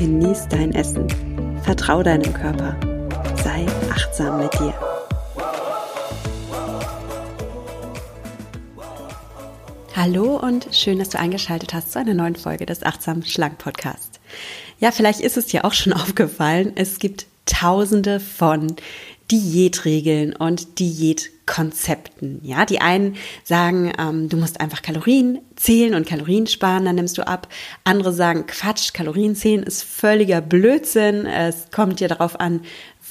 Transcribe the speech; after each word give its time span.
genieß 0.00 0.48
dein 0.48 0.72
Essen, 0.72 1.06
vertrau 1.62 2.02
deinem 2.02 2.32
Körper, 2.32 2.74
sei 3.44 3.66
achtsam 3.90 4.38
mit 4.38 4.50
dir. 4.54 4.72
Hallo 9.94 10.36
und 10.38 10.68
schön, 10.72 10.98
dass 10.98 11.10
du 11.10 11.18
eingeschaltet 11.18 11.74
hast 11.74 11.92
zu 11.92 11.98
einer 11.98 12.14
neuen 12.14 12.34
Folge 12.34 12.64
des 12.64 12.82
Achtsam 12.82 13.22
Schlank 13.22 13.58
Podcast. 13.58 14.20
Ja, 14.78 14.90
vielleicht 14.90 15.20
ist 15.20 15.36
es 15.36 15.48
dir 15.48 15.66
auch 15.66 15.74
schon 15.74 15.92
aufgefallen, 15.92 16.72
es 16.76 16.98
gibt 16.98 17.26
tausende 17.44 18.20
von 18.20 18.76
Diätregeln 19.30 20.34
und 20.34 20.78
Diätkonzepten. 21.50 22.40
Ja, 22.42 22.64
die 22.64 22.80
einen 22.80 23.16
sagen, 23.44 23.92
ähm, 23.98 24.28
du 24.28 24.36
musst 24.36 24.60
einfach 24.60 24.82
Kalorien 24.82 25.40
zählen 25.56 25.94
und 25.94 26.06
Kalorien 26.06 26.46
sparen, 26.46 26.84
dann 26.84 26.96
nimmst 26.96 27.18
du 27.18 27.26
ab. 27.26 27.48
Andere 27.84 28.12
sagen, 28.12 28.46
Quatsch, 28.46 28.92
Kalorien 28.92 29.34
zählen 29.34 29.62
ist 29.62 29.82
völliger 29.82 30.40
Blödsinn. 30.40 31.26
Es 31.26 31.70
kommt 31.70 32.00
dir 32.00 32.08
darauf 32.08 32.38
an, 32.38 32.60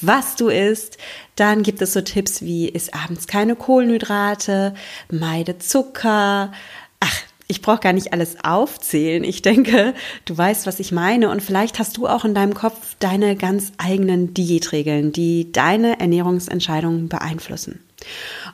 was 0.01 0.35
du 0.35 0.47
isst. 0.47 0.97
Dann 1.35 1.63
gibt 1.63 1.81
es 1.81 1.93
so 1.93 2.01
Tipps 2.01 2.41
wie, 2.41 2.69
isst 2.69 2.93
abends 2.93 3.27
keine 3.27 3.55
Kohlenhydrate, 3.55 4.73
meide 5.11 5.57
Zucker. 5.57 6.51
Ach, 6.99 7.21
ich 7.47 7.61
brauche 7.61 7.79
gar 7.79 7.93
nicht 7.93 8.13
alles 8.13 8.37
aufzählen. 8.43 9.23
Ich 9.23 9.41
denke, 9.41 9.93
du 10.25 10.37
weißt, 10.37 10.67
was 10.67 10.79
ich 10.79 10.91
meine. 10.91 11.29
Und 11.29 11.41
vielleicht 11.41 11.79
hast 11.79 11.97
du 11.97 12.07
auch 12.07 12.23
in 12.23 12.35
deinem 12.35 12.53
Kopf 12.53 12.95
deine 12.99 13.35
ganz 13.35 13.73
eigenen 13.77 14.33
Diätregeln, 14.33 15.11
die 15.11 15.51
deine 15.51 15.99
Ernährungsentscheidungen 15.99 17.09
beeinflussen. 17.09 17.79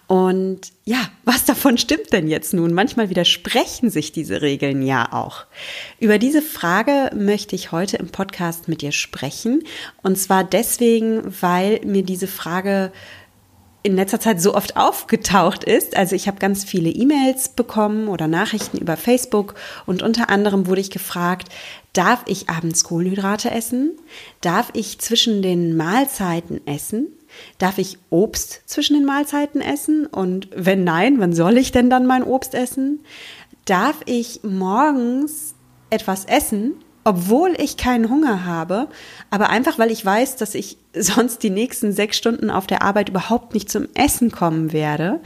Und 0.07 0.71
ja, 0.83 1.09
was 1.23 1.45
davon 1.45 1.77
stimmt 1.77 2.13
denn 2.13 2.27
jetzt 2.27 2.53
nun? 2.53 2.73
Manchmal 2.73 3.09
widersprechen 3.09 3.89
sich 3.89 4.11
diese 4.11 4.41
Regeln 4.41 4.81
ja 4.81 5.11
auch. 5.11 5.45
Über 5.99 6.19
diese 6.19 6.41
Frage 6.41 7.11
möchte 7.15 7.55
ich 7.55 7.71
heute 7.71 7.97
im 7.97 8.09
Podcast 8.09 8.67
mit 8.67 8.81
dir 8.81 8.91
sprechen. 8.91 9.63
Und 10.03 10.17
zwar 10.17 10.43
deswegen, 10.43 11.23
weil 11.41 11.81
mir 11.83 12.03
diese 12.03 12.27
Frage 12.27 12.91
in 13.85 13.95
letzter 13.95 14.19
Zeit 14.19 14.41
so 14.41 14.55
oft 14.55 14.77
aufgetaucht 14.77 15.63
ist. 15.63 15.95
Also 15.95 16.15
ich 16.15 16.27
habe 16.27 16.39
ganz 16.39 16.63
viele 16.63 16.89
E-Mails 16.89 17.49
bekommen 17.49 18.07
oder 18.07 18.27
Nachrichten 18.27 18.80
über 18.80 18.97
Facebook 18.97 19.53
und 19.85 20.02
unter 20.02 20.31
anderem 20.31 20.65
wurde 20.65 20.81
ich 20.81 20.89
gefragt, 20.89 21.49
darf 21.93 22.23
ich 22.25 22.49
abends 22.49 22.83
Kohlenhydrate 22.83 23.52
essen? 23.52 23.91
Darf 24.41 24.71
ich 24.73 24.97
zwischen 24.97 25.43
den 25.43 25.77
Mahlzeiten 25.77 26.65
essen? 26.65 27.14
Darf 27.58 27.78
ich 27.78 27.97
Obst 28.09 28.61
zwischen 28.66 28.95
den 28.95 29.05
Mahlzeiten 29.05 29.61
essen? 29.61 30.05
Und 30.05 30.50
wenn 30.55 30.83
nein, 30.83 31.19
wann 31.19 31.33
soll 31.33 31.58
ich 31.58 31.72
denn 31.72 31.89
dann 31.89 32.05
mein 32.05 32.23
Obst 32.23 32.53
essen? 32.53 33.00
Darf 33.66 34.02
ich 34.05 34.42
morgens 34.44 35.55
etwas 35.89 36.25
essen, 36.25 36.75
obwohl 37.03 37.55
ich 37.58 37.77
keinen 37.77 38.09
Hunger 38.09 38.45
habe, 38.45 38.88
aber 39.30 39.50
einfach 39.50 39.77
weil 39.77 39.92
ich 39.92 40.03
weiß, 40.03 40.36
dass 40.38 40.55
ich 40.55 40.77
sonst 40.94 41.44
die 41.44 41.50
nächsten 41.50 41.94
sechs 41.94 42.17
Stunden 42.17 42.50
auf 42.50 42.67
der 42.67 42.81
Arbeit 42.81 43.09
überhaupt 43.09 43.53
nicht 43.53 43.70
zum 43.70 43.88
Essen 43.93 44.32
kommen 44.32 44.73
werde. 44.73 45.21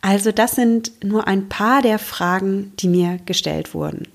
Also 0.00 0.32
das 0.32 0.52
sind 0.52 1.04
nur 1.04 1.28
ein 1.28 1.48
paar 1.48 1.82
der 1.82 1.98
Fragen, 1.98 2.72
die 2.78 2.88
mir 2.88 3.18
gestellt 3.26 3.74
wurden. 3.74 4.08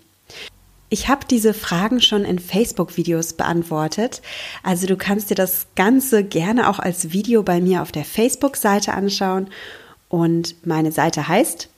Ich 0.93 1.07
habe 1.07 1.25
diese 1.27 1.55
Fragen 1.55 2.01
schon 2.01 2.23
in 2.23 2.37
Facebook-Videos 2.37 3.33
beantwortet. 3.33 4.21
Also 4.61 4.85
du 4.85 4.95
kannst 4.95 5.31
dir 5.31 5.35
das 5.35 5.65
Ganze 5.75 6.23
gerne 6.23 6.69
auch 6.69 6.77
als 6.77 7.11
Video 7.11 7.41
bei 7.41 7.61
mir 7.61 7.81
auf 7.81 7.91
der 7.91 8.05
Facebook-Seite 8.05 8.93
anschauen. 8.93 9.47
Und 10.07 10.67
meine 10.67 10.91
Seite 10.91 11.27
heißt 11.27 11.69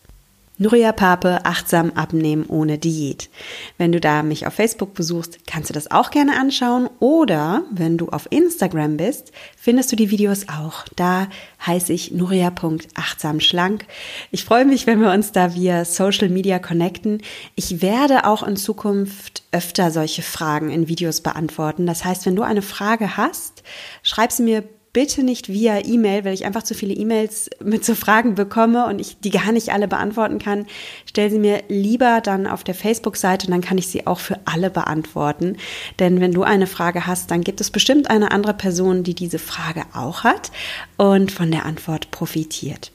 Nuria 0.58 0.94
Pape, 0.94 1.44
achtsam 1.44 1.92
abnehmen 1.96 2.46
ohne 2.48 2.78
Diät. 2.78 3.30
Wenn 3.78 3.92
du 3.92 4.00
da 4.00 4.24
mich 4.24 4.48
auf 4.48 4.54
Facebook 4.54 4.94
besuchst, 4.94 5.46
kannst 5.46 5.70
du 5.70 5.74
das 5.74 5.92
auch 5.92 6.12
gerne 6.12 6.40
anschauen. 6.40 6.90
Oder 7.00 7.64
wenn 7.72 7.98
du 7.98 8.08
auf 8.08 8.28
Instagram 8.30 8.96
bist, 8.96 9.34
findest 9.58 9.92
du 9.92 9.98
die 9.98 10.12
Videos 10.12 10.48
auch. 10.48 10.86
Da 10.96 11.28
heiße 11.66 11.92
ich 11.92 12.12
nuria.achtsamschlank. 12.12 13.86
Ich 14.32 14.46
freue 14.46 14.64
mich, 14.64 14.88
wenn 14.88 15.02
wir 15.02 15.12
uns 15.12 15.34
da 15.34 15.56
via 15.56 15.84
Social 15.84 16.30
Media 16.30 16.58
connecten. 16.60 17.22
Ich 17.56 17.82
werde 17.82 18.26
auch 18.26 18.42
in 18.42 18.56
Zukunft 18.56 19.44
öfter 19.52 19.92
solche 19.92 20.22
Fragen 20.22 20.70
in 20.70 20.88
Videos 20.88 21.20
beantworten. 21.20 21.86
Das 21.86 22.06
heißt, 22.06 22.26
wenn 22.26 22.36
du 22.38 22.44
eine 22.44 22.62
Frage 22.62 23.18
hast, 23.18 23.64
schreib 24.04 24.32
sie 24.32 24.44
mir 24.44 24.64
bitte 24.96 25.24
nicht 25.24 25.50
via 25.50 25.86
E-Mail, 25.86 26.24
weil 26.24 26.34
ich 26.34 26.46
einfach 26.46 26.64
zu 26.64 26.74
viele 26.74 26.94
E-Mails 26.94 27.50
mit 27.62 27.84
so 27.84 27.96
Fragen 27.96 28.36
bekomme 28.36 28.86
und 28.86 29.00
ich 29.00 29.20
die 29.20 29.30
gar 29.30 29.52
nicht 29.52 29.74
alle 29.74 29.90
beantworten 29.90 30.40
kann. 30.40 30.68
Stell 31.06 31.30
sie 31.30 31.38
mir 31.38 31.64
lieber 31.68 32.22
dann 32.22 32.48
auf 32.48 32.64
der 32.64 32.76
Facebook-Seite 32.76 33.48
und 33.48 33.52
dann 33.52 33.60
kann 33.60 33.78
ich 33.78 33.88
sie 33.88 34.08
auch 34.08 34.20
für 34.20 34.40
alle 34.46 34.70
beantworten. 34.70 35.58
Denn 36.00 36.22
wenn 36.22 36.32
du 36.32 36.44
eine 36.44 36.66
Frage 36.66 37.06
hast, 37.06 37.30
dann 37.30 37.42
gibt 37.42 37.60
es 37.60 37.72
bestimmt 37.72 38.10
eine 38.10 38.32
andere 38.32 38.54
Person, 38.54 39.04
die 39.04 39.16
diese 39.16 39.38
Frage 39.38 39.84
auch 39.94 40.24
hat 40.24 40.54
und 40.96 41.30
von 41.30 41.52
der 41.52 41.66
Antwort 41.66 42.10
profitiert. 42.12 42.94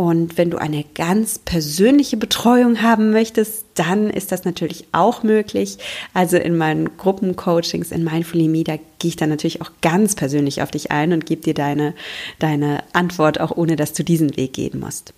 Und 0.00 0.38
wenn 0.38 0.48
du 0.48 0.56
eine 0.56 0.82
ganz 0.94 1.38
persönliche 1.38 2.16
Betreuung 2.16 2.80
haben 2.80 3.10
möchtest, 3.10 3.66
dann 3.74 4.08
ist 4.08 4.32
das 4.32 4.46
natürlich 4.46 4.86
auch 4.92 5.22
möglich. 5.22 5.76
Also 6.14 6.38
in 6.38 6.56
meinen 6.56 6.96
Gruppencoachings 6.96 7.92
in 7.92 8.02
Mindfully 8.02 8.48
Me, 8.48 8.64
da 8.64 8.78
gehe 8.98 9.10
ich 9.10 9.16
dann 9.16 9.28
natürlich 9.28 9.60
auch 9.60 9.72
ganz 9.82 10.14
persönlich 10.14 10.62
auf 10.62 10.70
dich 10.70 10.90
ein 10.90 11.12
und 11.12 11.26
gebe 11.26 11.42
dir 11.42 11.52
deine, 11.52 11.92
deine 12.38 12.82
Antwort, 12.94 13.40
auch 13.40 13.54
ohne 13.54 13.76
dass 13.76 13.92
du 13.92 14.02
diesen 14.02 14.38
Weg 14.38 14.54
gehen 14.54 14.80
musst. 14.80 15.12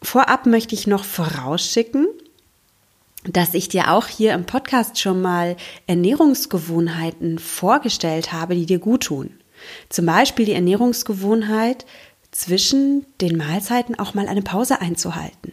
Vorab 0.00 0.46
möchte 0.46 0.74
ich 0.74 0.86
noch 0.86 1.04
vorausschicken, 1.04 2.06
dass 3.24 3.52
ich 3.52 3.68
dir 3.68 3.92
auch 3.92 4.06
hier 4.06 4.32
im 4.32 4.46
Podcast 4.46 4.98
schon 4.98 5.20
mal 5.20 5.54
Ernährungsgewohnheiten 5.86 7.38
vorgestellt 7.38 8.32
habe, 8.32 8.54
die 8.54 8.64
dir 8.64 8.78
gut 8.78 9.02
tun. 9.02 9.34
Zum 9.88 10.06
Beispiel 10.06 10.46
die 10.46 10.52
Ernährungsgewohnheit, 10.52 11.86
zwischen 12.36 13.06
den 13.22 13.38
Mahlzeiten 13.38 13.98
auch 13.98 14.12
mal 14.12 14.28
eine 14.28 14.42
Pause 14.42 14.82
einzuhalten. 14.82 15.52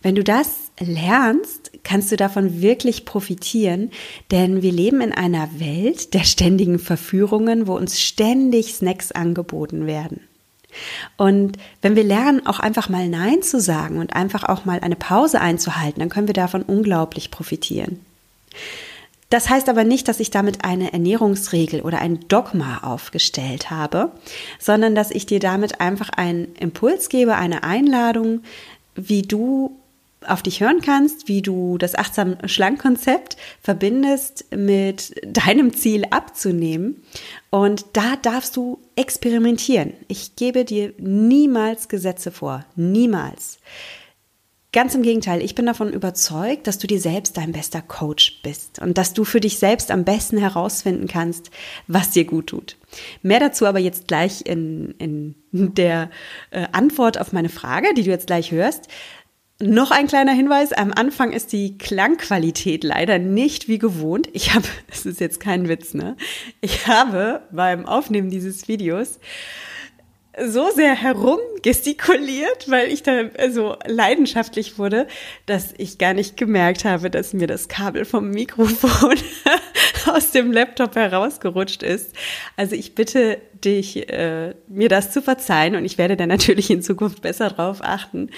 Wenn 0.00 0.14
du 0.14 0.24
das 0.24 0.70
lernst, 0.80 1.70
kannst 1.82 2.10
du 2.10 2.16
davon 2.16 2.62
wirklich 2.62 3.04
profitieren, 3.04 3.90
denn 4.30 4.62
wir 4.62 4.72
leben 4.72 5.02
in 5.02 5.12
einer 5.12 5.48
Welt 5.58 6.14
der 6.14 6.24
ständigen 6.24 6.78
Verführungen, 6.78 7.66
wo 7.66 7.76
uns 7.76 8.00
ständig 8.00 8.74
Snacks 8.74 9.12
angeboten 9.12 9.86
werden. 9.86 10.20
Und 11.18 11.58
wenn 11.82 11.94
wir 11.94 12.04
lernen, 12.04 12.46
auch 12.46 12.58
einfach 12.58 12.88
mal 12.88 13.06
Nein 13.08 13.42
zu 13.42 13.60
sagen 13.60 13.98
und 13.98 14.16
einfach 14.16 14.44
auch 14.44 14.64
mal 14.64 14.80
eine 14.80 14.96
Pause 14.96 15.42
einzuhalten, 15.42 16.00
dann 16.00 16.08
können 16.08 16.26
wir 16.26 16.34
davon 16.34 16.62
unglaublich 16.62 17.30
profitieren. 17.30 18.00
Das 19.30 19.48
heißt 19.48 19.68
aber 19.68 19.84
nicht, 19.84 20.08
dass 20.08 20.20
ich 20.20 20.30
damit 20.30 20.64
eine 20.64 20.92
Ernährungsregel 20.92 21.80
oder 21.80 22.00
ein 22.00 22.20
Dogma 22.28 22.78
aufgestellt 22.82 23.70
habe, 23.70 24.12
sondern 24.58 24.94
dass 24.94 25.10
ich 25.10 25.26
dir 25.26 25.40
damit 25.40 25.80
einfach 25.80 26.10
einen 26.10 26.54
Impuls 26.56 27.08
gebe, 27.08 27.34
eine 27.34 27.64
Einladung, 27.64 28.42
wie 28.94 29.22
du 29.22 29.76
auf 30.26 30.42
dich 30.42 30.60
hören 30.60 30.80
kannst, 30.80 31.28
wie 31.28 31.42
du 31.42 31.78
das 31.78 31.94
achtsam 31.94 32.36
schlank 32.46 32.80
Konzept 32.80 33.36
verbindest 33.62 34.46
mit 34.54 35.14
deinem 35.26 35.74
Ziel 35.74 36.04
abzunehmen. 36.10 37.02
Und 37.50 37.86
da 37.92 38.16
darfst 38.16 38.56
du 38.56 38.78
experimentieren. 38.96 39.94
Ich 40.08 40.36
gebe 40.36 40.64
dir 40.64 40.92
niemals 40.98 41.88
Gesetze 41.88 42.30
vor. 42.30 42.64
Niemals. 42.76 43.58
Ganz 44.74 44.92
im 44.96 45.02
Gegenteil, 45.02 45.40
ich 45.40 45.54
bin 45.54 45.66
davon 45.66 45.92
überzeugt, 45.92 46.66
dass 46.66 46.78
du 46.78 46.88
dir 46.88 46.98
selbst 46.98 47.36
dein 47.36 47.52
bester 47.52 47.80
Coach 47.80 48.40
bist 48.42 48.80
und 48.80 48.98
dass 48.98 49.12
du 49.14 49.22
für 49.24 49.38
dich 49.38 49.60
selbst 49.60 49.92
am 49.92 50.02
besten 50.02 50.36
herausfinden 50.36 51.06
kannst, 51.06 51.52
was 51.86 52.10
dir 52.10 52.24
gut 52.24 52.48
tut. 52.48 52.76
Mehr 53.22 53.38
dazu 53.38 53.66
aber 53.66 53.78
jetzt 53.78 54.08
gleich 54.08 54.44
in, 54.44 54.92
in 54.98 55.36
der 55.52 56.10
äh, 56.50 56.66
Antwort 56.72 57.20
auf 57.20 57.32
meine 57.32 57.50
Frage, 57.50 57.94
die 57.94 58.02
du 58.02 58.10
jetzt 58.10 58.26
gleich 58.26 58.50
hörst. 58.50 58.88
Noch 59.60 59.92
ein 59.92 60.08
kleiner 60.08 60.32
Hinweis, 60.32 60.72
am 60.72 60.92
Anfang 60.92 61.30
ist 61.30 61.52
die 61.52 61.78
Klangqualität 61.78 62.82
leider 62.82 63.20
nicht 63.20 63.68
wie 63.68 63.78
gewohnt. 63.78 64.28
Ich 64.32 64.56
habe, 64.56 64.66
es 64.90 65.06
ist 65.06 65.20
jetzt 65.20 65.38
kein 65.38 65.68
Witz, 65.68 65.94
ne? 65.94 66.16
Ich 66.60 66.88
habe 66.88 67.42
beim 67.52 67.86
Aufnehmen 67.86 68.28
dieses 68.28 68.66
Videos 68.66 69.20
so 70.42 70.70
sehr 70.70 70.94
herumgestikuliert, 70.94 72.68
weil 72.68 72.88
ich 72.88 73.02
da 73.02 73.24
so 73.50 73.76
leidenschaftlich 73.86 74.78
wurde, 74.78 75.06
dass 75.46 75.74
ich 75.78 75.98
gar 75.98 76.14
nicht 76.14 76.36
gemerkt 76.36 76.84
habe, 76.84 77.10
dass 77.10 77.32
mir 77.32 77.46
das 77.46 77.68
Kabel 77.68 78.04
vom 78.04 78.30
Mikrofon 78.30 79.16
aus 80.06 80.30
dem 80.32 80.52
Laptop 80.52 80.96
herausgerutscht 80.96 81.82
ist. 81.82 82.14
Also 82.56 82.74
ich 82.74 82.94
bitte 82.94 83.38
dich, 83.64 84.08
äh, 84.10 84.54
mir 84.68 84.88
das 84.88 85.12
zu 85.12 85.22
verzeihen 85.22 85.76
und 85.76 85.84
ich 85.84 85.98
werde 85.98 86.16
dann 86.16 86.28
natürlich 86.28 86.70
in 86.70 86.82
Zukunft 86.82 87.22
besser 87.22 87.50
darauf 87.50 87.82
achten, 87.82 88.30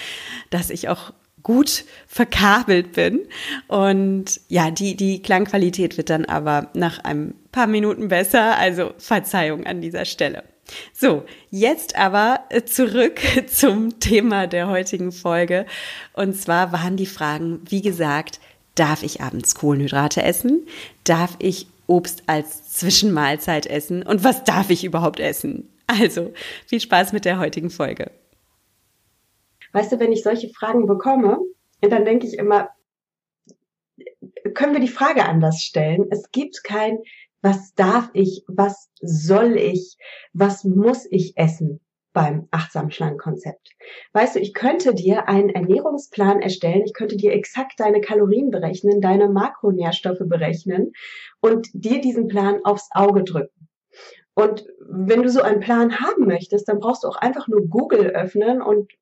dass 0.50 0.70
ich 0.70 0.88
auch 0.88 1.12
gut 1.42 1.84
verkabelt 2.08 2.92
bin. 2.92 3.20
Und 3.68 4.40
ja, 4.48 4.70
die, 4.72 4.96
die 4.96 5.22
Klangqualität 5.22 5.96
wird 5.96 6.10
dann 6.10 6.24
aber 6.24 6.70
nach 6.74 6.98
ein 7.04 7.34
paar 7.52 7.68
Minuten 7.68 8.08
besser. 8.08 8.58
Also 8.58 8.92
Verzeihung 8.98 9.64
an 9.64 9.80
dieser 9.80 10.04
Stelle. 10.04 10.42
So, 10.92 11.24
jetzt 11.50 11.96
aber 11.96 12.40
zurück 12.66 13.20
zum 13.46 14.00
Thema 14.00 14.46
der 14.46 14.68
heutigen 14.68 15.12
Folge. 15.12 15.66
Und 16.12 16.34
zwar 16.34 16.72
waren 16.72 16.96
die 16.96 17.06
Fragen, 17.06 17.60
wie 17.68 17.82
gesagt, 17.82 18.40
darf 18.74 19.02
ich 19.02 19.20
abends 19.20 19.54
Kohlenhydrate 19.54 20.22
essen? 20.22 20.66
Darf 21.04 21.36
ich 21.38 21.66
Obst 21.86 22.24
als 22.26 22.72
Zwischenmahlzeit 22.72 23.66
essen? 23.66 24.02
Und 24.02 24.24
was 24.24 24.44
darf 24.44 24.70
ich 24.70 24.84
überhaupt 24.84 25.20
essen? 25.20 25.68
Also, 25.86 26.32
viel 26.66 26.80
Spaß 26.80 27.12
mit 27.12 27.24
der 27.24 27.38
heutigen 27.38 27.70
Folge. 27.70 28.10
Weißt 29.72 29.92
du, 29.92 30.00
wenn 30.00 30.12
ich 30.12 30.22
solche 30.22 30.48
Fragen 30.48 30.86
bekomme, 30.86 31.38
dann 31.80 32.04
denke 32.04 32.26
ich 32.26 32.38
immer, 32.38 32.70
können 34.54 34.72
wir 34.72 34.80
die 34.80 34.88
Frage 34.88 35.24
anders 35.24 35.62
stellen? 35.62 36.06
Es 36.10 36.30
gibt 36.32 36.64
kein 36.64 36.98
was 37.42 37.74
darf 37.74 38.10
ich, 38.12 38.44
was 38.48 38.90
soll 39.00 39.56
ich, 39.56 39.96
was 40.32 40.64
muss 40.64 41.06
ich 41.10 41.36
essen 41.36 41.80
beim 42.12 42.48
achtsam 42.50 42.90
schlank 42.90 43.20
Konzept. 43.20 43.72
Weißt 44.14 44.36
du, 44.36 44.40
ich 44.40 44.54
könnte 44.54 44.94
dir 44.94 45.28
einen 45.28 45.50
Ernährungsplan 45.50 46.40
erstellen, 46.40 46.82
ich 46.86 46.94
könnte 46.94 47.18
dir 47.18 47.34
exakt 47.34 47.78
deine 47.78 48.00
Kalorien 48.00 48.50
berechnen, 48.50 49.02
deine 49.02 49.28
Makronährstoffe 49.28 50.22
berechnen 50.24 50.92
und 51.40 51.68
dir 51.74 52.00
diesen 52.00 52.26
Plan 52.28 52.60
aufs 52.64 52.88
Auge 52.92 53.22
drücken. 53.22 53.68
Und 54.32 54.66
wenn 54.88 55.22
du 55.22 55.28
so 55.28 55.42
einen 55.42 55.60
Plan 55.60 56.00
haben 56.00 56.26
möchtest, 56.26 56.68
dann 56.68 56.78
brauchst 56.78 57.04
du 57.04 57.08
auch 57.08 57.16
einfach 57.16 57.48
nur 57.48 57.68
Google 57.68 58.06
öffnen 58.06 58.62
und 58.62 58.92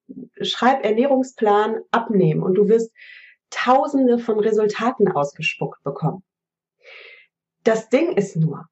schreib 0.40 0.84
Ernährungsplan 0.84 1.82
abnehmen 1.92 2.42
und 2.42 2.54
du 2.54 2.68
wirst 2.68 2.92
tausende 3.50 4.18
von 4.18 4.40
Resultaten 4.40 5.06
ausgespuckt 5.06 5.84
bekommen. 5.84 6.24
Das 7.64 7.88
Ding 7.88 8.12
ist 8.16 8.36
nur, 8.36 8.66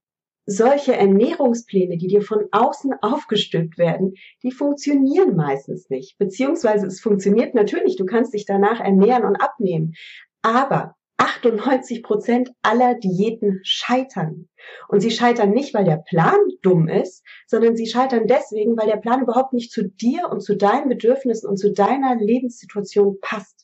solche 0.47 0.95
Ernährungspläne, 0.95 1.97
die 1.97 2.09
dir 2.09 2.23
von 2.23 2.47
außen 2.51 2.93
aufgestülpt 3.01 3.79
werden, 3.79 4.15
die 4.43 4.53
funktionieren 4.53 5.35
meistens 5.35 5.89
nicht. 5.89 6.19
Beziehungsweise 6.19 6.87
es 6.87 7.01
funktioniert 7.01 7.55
natürlich, 7.55 7.97
du 7.97 8.05
kannst 8.05 8.35
dich 8.35 8.45
danach 8.45 8.81
ernähren 8.81 9.25
und 9.25 9.37
abnehmen. 9.37 9.95
Aber 10.43 10.95
98 11.17 12.03
Prozent 12.03 12.51
aller 12.63 12.95
Diäten 12.95 13.61
scheitern. 13.63 14.49
Und 14.89 15.01
sie 15.01 15.11
scheitern 15.11 15.51
nicht, 15.51 15.73
weil 15.73 15.85
der 15.85 16.03
Plan 16.09 16.39
dumm 16.63 16.89
ist, 16.89 17.25
sondern 17.47 17.77
sie 17.77 17.87
scheitern 17.87 18.27
deswegen, 18.27 18.77
weil 18.77 18.89
der 18.89 18.97
Plan 18.97 19.23
überhaupt 19.23 19.53
nicht 19.53 19.71
zu 19.71 19.89
dir 19.89 20.29
und 20.31 20.41
zu 20.41 20.57
deinen 20.57 20.89
Bedürfnissen 20.89 21.49
und 21.49 21.59
zu 21.59 21.73
deiner 21.73 22.17
Lebenssituation 22.17 23.19
passt. 23.21 23.62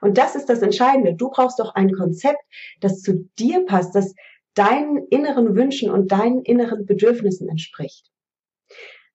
Und 0.00 0.18
das 0.18 0.34
ist 0.34 0.46
das 0.46 0.62
Entscheidende. 0.62 1.14
Du 1.14 1.30
brauchst 1.30 1.58
doch 1.58 1.74
ein 1.74 1.92
Konzept, 1.92 2.40
das 2.80 3.00
zu 3.02 3.28
dir 3.38 3.64
passt, 3.66 3.94
das 3.94 4.14
deinen 4.54 5.06
inneren 5.08 5.54
Wünschen 5.54 5.90
und 5.90 6.10
deinen 6.10 6.42
inneren 6.42 6.84
Bedürfnissen 6.84 7.48
entspricht. 7.48 8.10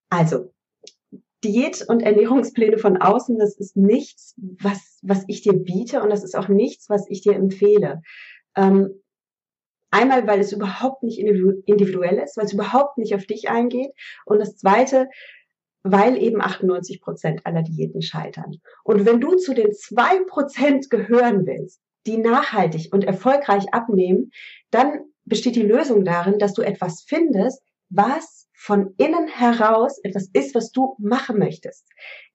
Also, 0.10 0.54
Diät- 1.44 1.86
und 1.88 2.02
Ernährungspläne 2.02 2.78
von 2.78 2.98
außen, 2.98 3.38
das 3.38 3.58
ist 3.58 3.76
nichts, 3.76 4.36
was, 4.38 5.00
was 5.02 5.26
ich 5.28 5.42
dir 5.42 5.54
biete 5.54 6.02
und 6.02 6.10
das 6.10 6.24
ist 6.24 6.36
auch 6.38 6.48
nichts, 6.48 6.90
was 6.90 7.06
ich 7.10 7.22
dir 7.22 7.34
empfehle. 7.34 8.02
Ähm, 8.56 9.02
einmal, 9.92 10.26
weil 10.26 10.40
es 10.40 10.54
überhaupt 10.54 11.04
nicht 11.04 11.20
individuell 11.20 12.20
ist, 12.20 12.38
weil 12.38 12.46
es 12.46 12.54
überhaupt 12.54 12.98
nicht 12.98 13.14
auf 13.14 13.26
dich 13.26 13.50
eingeht. 13.50 13.92
Und 14.26 14.40
das 14.40 14.56
Zweite, 14.56 15.10
weil 15.84 16.18
eben 16.18 16.42
98 16.42 17.02
Prozent 17.02 17.46
aller 17.46 17.62
Diäten 17.62 18.02
scheitern. 18.02 18.58
Und 18.84 19.06
wenn 19.06 19.20
du 19.20 19.36
zu 19.36 19.54
den 19.54 19.74
zwei 19.74 20.24
Prozent 20.26 20.90
gehören 20.90 21.46
willst, 21.46 21.82
die 22.08 22.18
nachhaltig 22.18 22.92
und 22.92 23.04
erfolgreich 23.04 23.74
abnehmen, 23.74 24.32
dann 24.72 25.02
besteht 25.26 25.56
die 25.56 25.64
Lösung 25.64 26.04
darin, 26.04 26.40
dass 26.40 26.54
du 26.54 26.62
etwas 26.62 27.04
findest, 27.04 27.62
was 27.90 28.48
von 28.54 28.94
innen 28.98 29.28
heraus 29.28 30.00
etwas 30.04 30.30
ist, 30.34 30.56
was 30.56 30.72
du 30.72 30.96
machen 30.98 31.38
möchtest. 31.38 31.86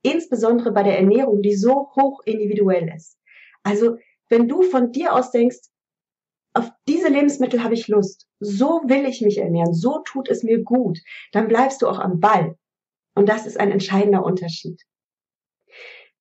Insbesondere 0.03 0.73
bei 0.73 0.83
der 0.83 0.99
Ernährung, 0.99 1.43
die 1.43 1.55
so 1.55 1.91
hoch 1.97 2.21
individuell 2.25 2.93
ist. 2.95 3.17
Also, 3.63 3.97
wenn 4.29 4.47
du 4.47 4.63
von 4.63 4.93
dir 4.93 5.15
aus 5.15 5.31
denkst, 5.31 5.59
auf 6.53 6.71
diese 6.87 7.09
Lebensmittel 7.09 7.63
habe 7.63 7.75
ich 7.75 7.89
Lust, 7.89 8.27
so 8.41 8.83
will 8.85 9.07
ich 9.07 9.23
mich 9.23 9.39
ernähren, 9.39 9.73
so 9.73 10.01
tut 10.05 10.29
es 10.29 10.43
mir 10.43 10.63
gut, 10.63 10.99
dann 11.33 11.49
bleibst 11.49 11.81
du 11.83 11.89
auch 11.89 11.99
am 11.99 12.21
Ball. 12.21 12.58
Und 13.19 13.29
das 13.29 13.47
ist 13.47 13.59
ein 13.59 13.73
entscheidender 13.73 14.25
Unterschied. 14.25 14.81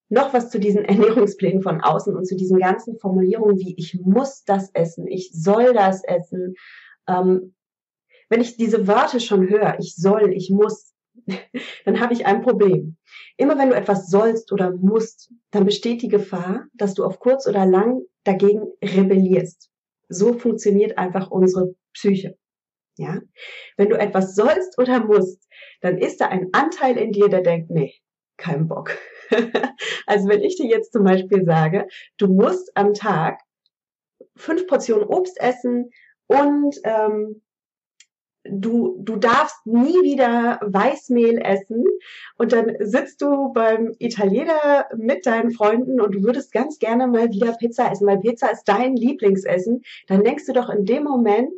Noch 0.10 0.34
was 0.34 0.50
zu 0.50 0.60
diesen 0.60 0.84
Ernährungsplänen 0.86 1.62
von 1.62 1.80
außen 1.80 2.16
und 2.16 2.26
zu 2.26 2.36
diesen 2.36 2.58
ganzen 2.58 2.98
Formulierungen 2.98 3.60
wie 3.60 3.76
ich 3.78 4.00
muss 4.04 4.44
das 4.46 4.72
essen, 4.74 5.06
ich 5.06 5.30
soll 5.32 5.74
das 5.74 6.04
essen. 6.04 6.56
Ähm, 7.08 7.54
wenn 8.30 8.42
ich 8.42 8.58
diese 8.58 8.88
Wörter 8.88 9.20
schon 9.20 9.48
höre, 9.48 9.78
ich 9.80 9.96
soll, 9.96 10.34
ich 10.34 10.50
muss, 10.50 10.96
dann 11.86 12.00
habe 12.00 12.14
ich 12.14 12.26
ein 12.26 12.42
Problem. 12.42 12.98
Immer 13.38 13.60
wenn 13.60 13.70
du 13.70 13.76
etwas 13.76 14.10
sollst 14.10 14.52
oder 14.52 14.72
musst, 14.72 15.32
dann 15.52 15.66
besteht 15.66 16.02
die 16.02 16.10
Gefahr, 16.10 16.66
dass 16.74 16.96
du 16.96 17.06
auf 17.06 17.20
kurz 17.20 17.46
oder 17.46 17.68
lang 17.68 18.02
dagegen 18.24 18.72
rebellierst. 18.84 19.70
So 20.10 20.34
funktioniert 20.34 20.98
einfach 20.98 21.30
unsere 21.30 21.76
Psyche. 21.94 22.40
Ja? 22.98 23.20
Wenn 23.78 23.90
du 23.90 23.98
etwas 23.98 24.36
sollst 24.36 24.78
oder 24.78 25.04
musst, 25.04 25.48
dann 25.82 25.98
ist 25.98 26.22
da 26.22 26.28
ein 26.28 26.50
Anteil 26.54 26.98
in 26.98 27.12
dir, 27.12 27.30
der 27.30 27.42
denkt, 27.42 27.70
nee, 27.70 27.94
kein 28.38 28.68
Bock. 28.68 28.98
also 30.06 30.30
wenn 30.30 30.42
ich 30.42 30.56
dir 30.56 30.68
jetzt 30.68 30.94
zum 30.94 31.04
Beispiel 31.04 31.44
sage, 31.46 31.88
du 32.18 32.28
musst 32.28 32.72
am 32.76 32.94
Tag 32.94 33.40
fünf 34.36 34.68
Portionen 34.68 35.08
Obst 35.08 35.40
essen 35.40 35.92
und 36.28 36.76
ähm, 36.84 37.42
du, 38.50 38.98
du 39.02 39.16
darfst 39.18 39.66
nie 39.66 40.02
wieder 40.04 40.60
Weißmehl 40.62 41.40
essen 41.40 41.84
und 42.38 42.52
dann 42.52 42.76
sitzt 42.80 43.22
du 43.22 43.52
beim 43.54 43.94
Italiener 44.00 44.86
mit 44.96 45.26
deinen 45.26 45.52
Freunden 45.52 46.00
und 46.00 46.16
du 46.16 46.24
würdest 46.24 46.52
ganz 46.52 46.80
gerne 46.80 47.08
mal 47.08 47.30
wieder 47.30 47.54
Pizza 47.54 47.92
essen, 47.92 48.08
weil 48.08 48.20
Pizza 48.20 48.52
ist 48.52 48.66
dein 48.66 48.96
Lieblingsessen, 48.96 49.82
dann 50.08 50.24
denkst 50.24 50.46
du 50.46 50.54
doch 50.54 50.70
in 50.70 50.86
dem 50.86 51.04
Moment, 51.04 51.52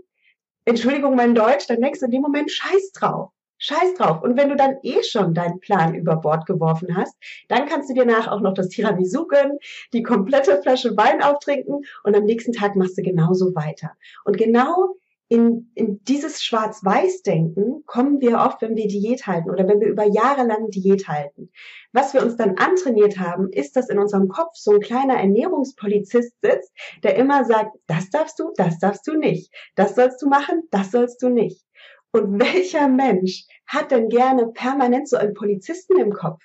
Entschuldigung 0.70 1.16
mein 1.16 1.36
Deutsch, 1.36 1.68
dann 1.68 1.82
denkst 1.82 2.00
du 2.00 2.06
in 2.06 2.12
dem 2.12 2.22
Moment 2.22 2.52
Scheiß 2.52 2.92
drauf. 2.92 3.32
Scheiß 3.58 3.96
drauf. 3.96 4.22
Und 4.24 4.38
wenn 4.38 4.50
du 4.50 4.56
dann 4.56 4.78
eh 4.84 5.04
schon 5.04 5.34
deinen 5.34 5.60
Plan 5.60 5.94
über 5.94 6.16
Bord 6.16 6.46
geworfen 6.46 6.96
hast, 6.96 7.16
dann 7.50 7.68
kannst 7.68 7.90
du 7.90 7.94
dir 7.94 8.06
nach 8.06 8.28
auch 8.28 8.40
noch 8.40 8.54
das 8.54 8.70
Tiramisu 8.70 9.28
gönnen, 9.28 9.58
die 9.92 10.02
komplette 10.02 10.62
Flasche 10.62 10.96
Wein 10.96 11.22
auftrinken 11.22 11.84
und 12.04 12.16
am 12.16 12.24
nächsten 12.24 12.54
Tag 12.54 12.76
machst 12.78 12.98
du 12.98 13.02
genauso 13.02 13.54
weiter. 13.56 13.92
Und 14.24 14.38
genau 14.38 14.96
in, 15.30 15.72
in 15.76 16.04
dieses 16.06 16.42
Schwarz-Weiß-Denken 16.42 17.84
kommen 17.86 18.20
wir 18.20 18.40
oft, 18.40 18.64
wenn 18.64 18.76
wir 18.76 18.88
Diät 18.88 19.28
halten 19.28 19.52
oder 19.52 19.68
wenn 19.68 19.80
wir 19.80 19.88
über 19.88 20.06
Jahre 20.06 20.44
lang 20.44 20.72
Diät 20.72 21.08
halten. 21.08 21.52
Was 21.94 22.16
wir 22.16 22.24
uns 22.24 22.36
dann 22.36 22.58
antrainiert 22.58 23.20
haben, 23.20 23.52
ist, 23.52 23.76
dass 23.76 23.90
in 23.90 24.00
unserem 24.00 24.28
Kopf 24.28 24.56
so 24.56 24.72
ein 24.72 24.80
kleiner 24.80 25.20
Ernährungspolizist 25.20 26.34
sitzt, 26.42 26.74
der 27.04 27.16
immer 27.16 27.46
sagt, 27.46 27.78
das 27.86 28.10
darfst 28.10 28.40
du, 28.40 28.52
das 28.56 28.80
darfst 28.80 29.06
du 29.08 29.14
nicht, 29.14 29.54
das 29.76 29.94
sollst 29.94 30.20
du 30.24 30.28
machen, 30.28 30.64
das 30.72 30.90
sollst 30.90 31.22
du 31.22 31.30
nicht. 31.30 31.64
Und 32.12 32.40
welcher 32.40 32.88
Mensch 32.88 33.46
hat 33.68 33.92
denn 33.92 34.10
gerne 34.10 34.48
permanent 34.48 35.08
so 35.08 35.18
einen 35.18 35.36
Polizisten 35.36 36.00
im 36.00 36.12
Kopf? 36.12 36.44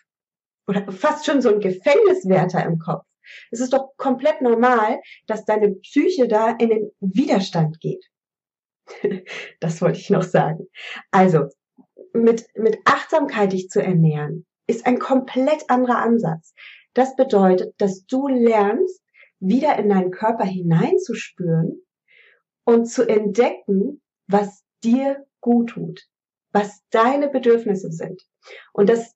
Oder 0.69 0.93
fast 0.93 1.25
schon 1.25 1.41
so 1.41 1.49
einen 1.49 1.61
Gefängniswärter 1.61 2.63
im 2.67 2.79
Kopf? 2.79 3.05
Es 3.51 3.61
ist 3.61 3.73
doch 3.73 3.97
komplett 3.97 4.43
normal, 4.43 5.01
dass 5.27 5.47
deine 5.47 5.71
Psyche 5.73 6.29
da 6.29 6.51
in 6.51 6.69
den 6.69 6.91
Widerstand 7.01 7.81
geht. 7.81 8.05
das 9.61 9.81
wollte 9.83 9.99
ich 9.99 10.11
noch 10.11 10.23
sagen. 10.23 10.67
Also, 11.11 11.49
mit, 12.13 12.47
mit 12.55 12.79
Achtsamkeit 12.85 13.53
dich 13.53 13.69
zu 13.69 13.83
ernähren, 13.83 14.47
ist 14.67 14.87
ein 14.87 14.99
komplett 14.99 15.69
anderer 15.69 15.99
Ansatz. 15.99 16.55
Das 16.95 17.17
bedeutet, 17.17 17.75
dass 17.79 18.07
du 18.07 18.29
lernst, 18.29 19.03
wieder 19.41 19.77
in 19.79 19.89
deinen 19.91 20.11
Körper 20.11 20.45
hineinzuspüren 20.45 21.83
und 22.65 22.87
zu 22.87 23.07
entdecken, 23.07 24.01
was 24.27 24.65
dir 24.83 25.27
gut 25.41 25.71
tut, 25.71 26.09
was 26.53 26.83
deine 26.91 27.29
Bedürfnisse 27.29 27.91
sind. 27.91 28.23
Und 28.73 28.89
das 28.89 29.15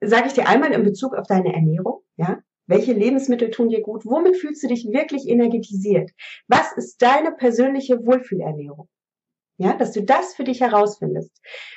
sage 0.00 0.28
ich 0.28 0.34
dir 0.34 0.46
einmal 0.46 0.72
in 0.72 0.84
Bezug 0.84 1.14
auf 1.14 1.26
deine 1.26 1.52
Ernährung, 1.52 2.02
ja. 2.16 2.38
Welche 2.66 2.92
Lebensmittel 2.92 3.50
tun 3.50 3.68
dir 3.68 3.80
gut? 3.80 4.04
Womit 4.04 4.36
fühlst 4.36 4.62
du 4.62 4.68
dich 4.68 4.86
wirklich 4.90 5.28
energetisiert? 5.28 6.10
Was 6.48 6.72
ist 6.76 7.00
deine 7.00 7.32
persönliche 7.32 8.04
Wohlfühlernährung? 8.04 8.88
Ja, 9.58 9.74
dass 9.74 9.92
du 9.92 10.02
das 10.02 10.34
für 10.34 10.44
dich 10.44 10.60
herausfindest. 10.60 11.32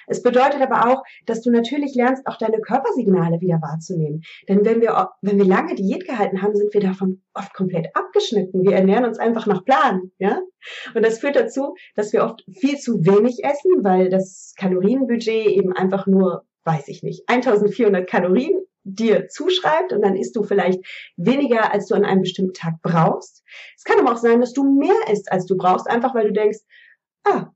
Es 0.08 0.22
bedeutet 0.22 0.62
aber 0.62 0.90
auch, 0.90 1.04
dass 1.26 1.42
du 1.42 1.50
natürlich 1.50 1.96
lernst, 1.96 2.28
auch 2.28 2.36
deine 2.36 2.60
Körpersignale 2.60 3.40
wieder 3.40 3.62
wahrzunehmen. 3.62 4.22
Denn 4.50 4.66
wenn 4.66 4.82
wir, 4.82 5.12
wenn 5.22 5.38
wir 5.38 5.46
lange 5.46 5.76
Diät 5.76 6.06
gehalten 6.06 6.42
haben, 6.42 6.56
sind 6.56 6.74
wir 6.74 6.82
davon 6.82 7.22
oft 7.34 7.54
komplett 7.54 7.96
abgeschnitten. 7.96 8.64
Wir 8.64 8.76
ernähren 8.76 9.06
uns 9.06 9.18
einfach 9.18 9.48
nach 9.48 9.64
Plan, 9.64 10.12
ja. 10.18 10.42
Und 10.94 11.06
das 11.06 11.20
führt 11.20 11.38
dazu, 11.38 11.76
dass 11.96 12.12
wir 12.12 12.26
oft 12.26 12.44
viel 12.52 12.78
zu 12.78 13.06
wenig 13.06 13.46
essen, 13.46 13.82
weil 13.82 14.10
das 14.10 14.54
Kalorienbudget 14.58 15.48
eben 15.48 15.72
einfach 15.72 16.06
nur, 16.06 16.44
weiß 16.66 16.90
ich 16.90 17.02
nicht, 17.02 17.30
1400 17.30 18.10
Kalorien 18.10 18.60
dir 18.96 19.28
zuschreibt 19.28 19.94
und 19.94 20.02
dann 20.02 20.16
isst 20.16 20.36
du 20.36 20.44
vielleicht 20.44 20.80
weniger, 21.18 21.74
als 21.74 21.88
du 21.88 21.96
an 21.96 22.06
einem 22.06 22.22
bestimmten 22.22 22.54
Tag 22.54 22.76
brauchst. 22.82 23.44
Es 23.78 23.84
kann 23.84 24.00
aber 24.00 24.14
auch 24.14 24.18
sein, 24.18 24.42
dass 24.42 24.54
du 24.54 24.64
mehr 24.64 25.12
isst, 25.12 25.32
als 25.32 25.46
du 25.46 25.58
brauchst, 25.58 25.88
einfach 25.88 26.16
weil 26.16 26.28
du 26.28 26.34
denkst, 26.34 26.60
ah, 27.24 27.52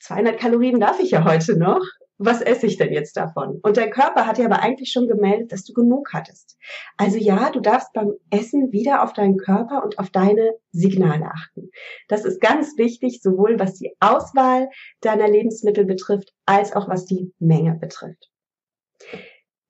200 0.00 0.38
Kalorien 0.38 0.80
darf 0.80 1.00
ich 1.00 1.12
ja 1.12 1.24
heute 1.24 1.56
noch. 1.56 1.84
Was 2.24 2.40
esse 2.40 2.66
ich 2.66 2.76
denn 2.76 2.92
jetzt 2.92 3.16
davon? 3.16 3.58
Und 3.62 3.76
dein 3.76 3.90
Körper 3.90 4.26
hat 4.26 4.38
dir 4.38 4.44
aber 4.44 4.60
eigentlich 4.60 4.92
schon 4.92 5.08
gemeldet, 5.08 5.50
dass 5.50 5.64
du 5.64 5.72
genug 5.72 6.12
hattest. 6.12 6.56
Also 6.96 7.18
ja, 7.18 7.50
du 7.50 7.58
darfst 7.58 7.92
beim 7.94 8.12
Essen 8.30 8.70
wieder 8.70 9.02
auf 9.02 9.12
deinen 9.12 9.38
Körper 9.38 9.82
und 9.82 9.98
auf 9.98 10.10
deine 10.10 10.54
Signale 10.70 11.26
achten. 11.26 11.70
Das 12.06 12.24
ist 12.24 12.40
ganz 12.40 12.78
wichtig, 12.78 13.22
sowohl 13.22 13.58
was 13.58 13.74
die 13.74 13.96
Auswahl 13.98 14.68
deiner 15.00 15.26
Lebensmittel 15.26 15.84
betrifft, 15.84 16.32
als 16.46 16.72
auch 16.74 16.88
was 16.88 17.06
die 17.06 17.32
Menge 17.40 17.74
betrifft. 17.74 18.30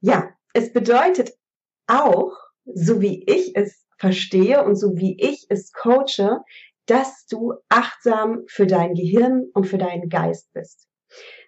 Ja, 0.01 0.29
es 0.53 0.73
bedeutet 0.73 1.33
auch, 1.87 2.37
so 2.65 3.01
wie 3.01 3.25
ich 3.27 3.57
es 3.57 3.87
verstehe 3.99 4.65
und 4.65 4.77
so 4.77 4.97
wie 4.97 5.17
ich 5.21 5.47
es 5.49 5.73
coache, 5.73 6.43
dass 6.87 7.27
du 7.27 7.55
achtsam 7.69 8.43
für 8.49 8.67
dein 8.67 8.95
Gehirn 8.95 9.49
und 9.55 9.67
für 9.67 9.79
deinen 9.79 10.09
Geist 10.09 10.53
bist. 10.53 10.89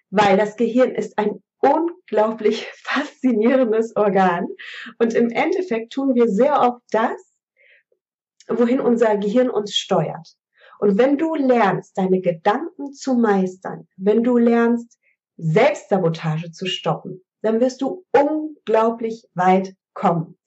Weil 0.09 0.37
das 0.37 0.55
Gehirn 0.55 0.91
ist 0.95 1.17
ein 1.17 1.43
unglaublich 1.59 2.65
faszinierendes 2.83 3.95
Organ. 3.95 4.47
Und 4.99 5.13
im 5.13 5.29
Endeffekt 5.29 5.93
tun 5.93 6.15
wir 6.15 6.27
sehr 6.27 6.61
oft 6.61 6.81
das, 6.91 7.35
wohin 8.47 8.79
unser 8.79 9.17
Gehirn 9.17 9.49
uns 9.49 9.75
steuert. 9.75 10.35
Und 10.79 10.97
wenn 10.97 11.17
du 11.17 11.35
lernst, 11.35 11.97
deine 11.97 12.21
Gedanken 12.21 12.93
zu 12.93 13.15
meistern, 13.15 13.87
wenn 13.97 14.23
du 14.23 14.37
lernst, 14.37 14.97
Selbstsabotage 15.37 16.51
zu 16.51 16.65
stoppen, 16.65 17.24
dann 17.45 17.59
wirst 17.59 17.81
du 17.81 18.03
unglaublich 18.11 19.27
weit 19.33 19.75
kommen. 19.93 20.37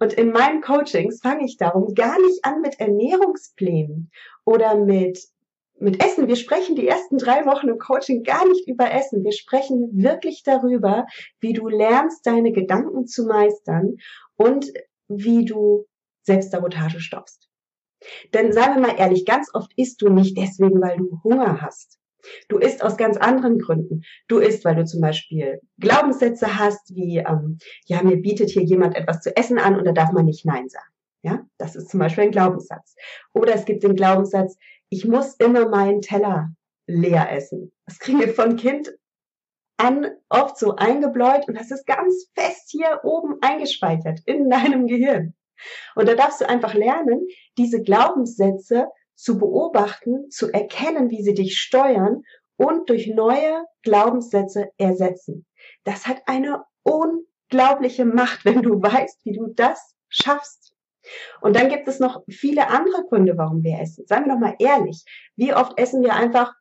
Und 0.00 0.12
in 0.14 0.32
meinen 0.32 0.60
Coachings 0.60 1.20
fange 1.20 1.44
ich 1.44 1.56
darum 1.56 1.94
gar 1.94 2.20
nicht 2.20 2.44
an 2.44 2.60
mit 2.60 2.80
Ernährungsplänen 2.80 4.10
oder 4.44 4.76
mit 4.76 5.18
mit 5.80 6.02
Essen. 6.02 6.28
Wir 6.28 6.36
sprechen 6.36 6.76
die 6.76 6.86
ersten 6.86 7.18
drei 7.18 7.46
Wochen 7.46 7.68
im 7.68 7.78
Coaching 7.78 8.22
gar 8.22 8.46
nicht 8.46 8.68
über 8.68 8.92
Essen. 8.92 9.24
Wir 9.24 9.32
sprechen 9.32 9.90
wirklich 9.92 10.42
darüber, 10.44 11.06
wie 11.40 11.52
du 11.52 11.68
lernst, 11.68 12.24
deine 12.26 12.52
Gedanken 12.52 13.06
zu 13.06 13.26
meistern 13.26 13.96
und 14.36 14.72
wie 15.08 15.44
du 15.44 15.86
Selbstsabotage 16.22 17.00
stoppst. 17.00 17.48
Denn 18.32 18.52
seien 18.52 18.74
wir 18.74 18.80
mal 18.80 18.96
ehrlich, 18.98 19.24
ganz 19.24 19.50
oft 19.52 19.72
isst 19.76 20.00
du 20.02 20.08
nicht 20.08 20.36
deswegen, 20.36 20.80
weil 20.80 20.96
du 20.98 21.20
Hunger 21.24 21.60
hast. 21.60 21.98
Du 22.48 22.58
isst 22.58 22.82
aus 22.82 22.96
ganz 22.96 23.16
anderen 23.16 23.58
Gründen. 23.58 24.02
Du 24.28 24.38
isst, 24.38 24.64
weil 24.64 24.76
du 24.76 24.84
zum 24.84 25.00
Beispiel 25.00 25.60
Glaubenssätze 25.78 26.58
hast, 26.58 26.94
wie, 26.94 27.18
ähm, 27.18 27.58
ja, 27.86 28.02
mir 28.02 28.16
bietet 28.16 28.50
hier 28.50 28.62
jemand 28.62 28.96
etwas 28.96 29.20
zu 29.20 29.36
essen 29.36 29.58
an 29.58 29.76
und 29.76 29.84
da 29.84 29.92
darf 29.92 30.12
man 30.12 30.24
nicht 30.24 30.44
Nein 30.44 30.68
sagen. 30.68 30.86
Ja, 31.22 31.46
das 31.56 31.74
ist 31.74 31.88
zum 31.88 32.00
Beispiel 32.00 32.24
ein 32.24 32.32
Glaubenssatz. 32.32 32.94
Oder 33.32 33.54
es 33.54 33.64
gibt 33.64 33.82
den 33.82 33.96
Glaubenssatz, 33.96 34.58
ich 34.90 35.06
muss 35.06 35.34
immer 35.36 35.68
meinen 35.68 36.02
Teller 36.02 36.50
leer 36.86 37.32
essen. 37.32 37.72
Das 37.86 37.98
kriegen 37.98 38.20
wir 38.20 38.28
von 38.28 38.56
Kind 38.56 38.92
an 39.76 40.06
oft 40.28 40.58
so 40.58 40.76
eingebläut 40.76 41.48
und 41.48 41.58
das 41.58 41.70
ist 41.70 41.86
ganz 41.86 42.30
fest 42.34 42.68
hier 42.70 43.00
oben 43.02 43.36
eingespeichert 43.40 44.20
in 44.26 44.48
deinem 44.50 44.86
Gehirn. 44.86 45.34
Und 45.94 46.08
da 46.08 46.14
darfst 46.14 46.40
du 46.40 46.48
einfach 46.48 46.74
lernen, 46.74 47.26
diese 47.58 47.82
Glaubenssätze 47.82 48.88
zu 49.14 49.38
beobachten, 49.38 50.30
zu 50.30 50.52
erkennen, 50.52 51.10
wie 51.10 51.22
sie 51.22 51.34
dich 51.34 51.58
steuern 51.58 52.22
und 52.56 52.88
durch 52.88 53.08
neue 53.08 53.64
Glaubenssätze 53.82 54.70
ersetzen. 54.76 55.46
Das 55.84 56.06
hat 56.06 56.22
eine 56.26 56.64
unglaubliche 56.82 58.04
Macht, 58.04 58.44
wenn 58.44 58.62
du 58.62 58.80
weißt, 58.80 59.24
wie 59.24 59.32
du 59.32 59.48
das 59.48 59.94
schaffst. 60.08 60.72
Und 61.40 61.56
dann 61.56 61.68
gibt 61.68 61.86
es 61.86 62.00
noch 62.00 62.22
viele 62.28 62.68
andere 62.68 63.04
Gründe, 63.08 63.36
warum 63.36 63.62
wir 63.62 63.78
essen. 63.80 64.06
Seien 64.06 64.24
wir 64.24 64.32
doch 64.32 64.40
mal 64.40 64.56
ehrlich. 64.58 65.04
Wie 65.36 65.52
oft 65.52 65.78
essen 65.78 66.02
wir 66.02 66.14
einfach 66.14 66.54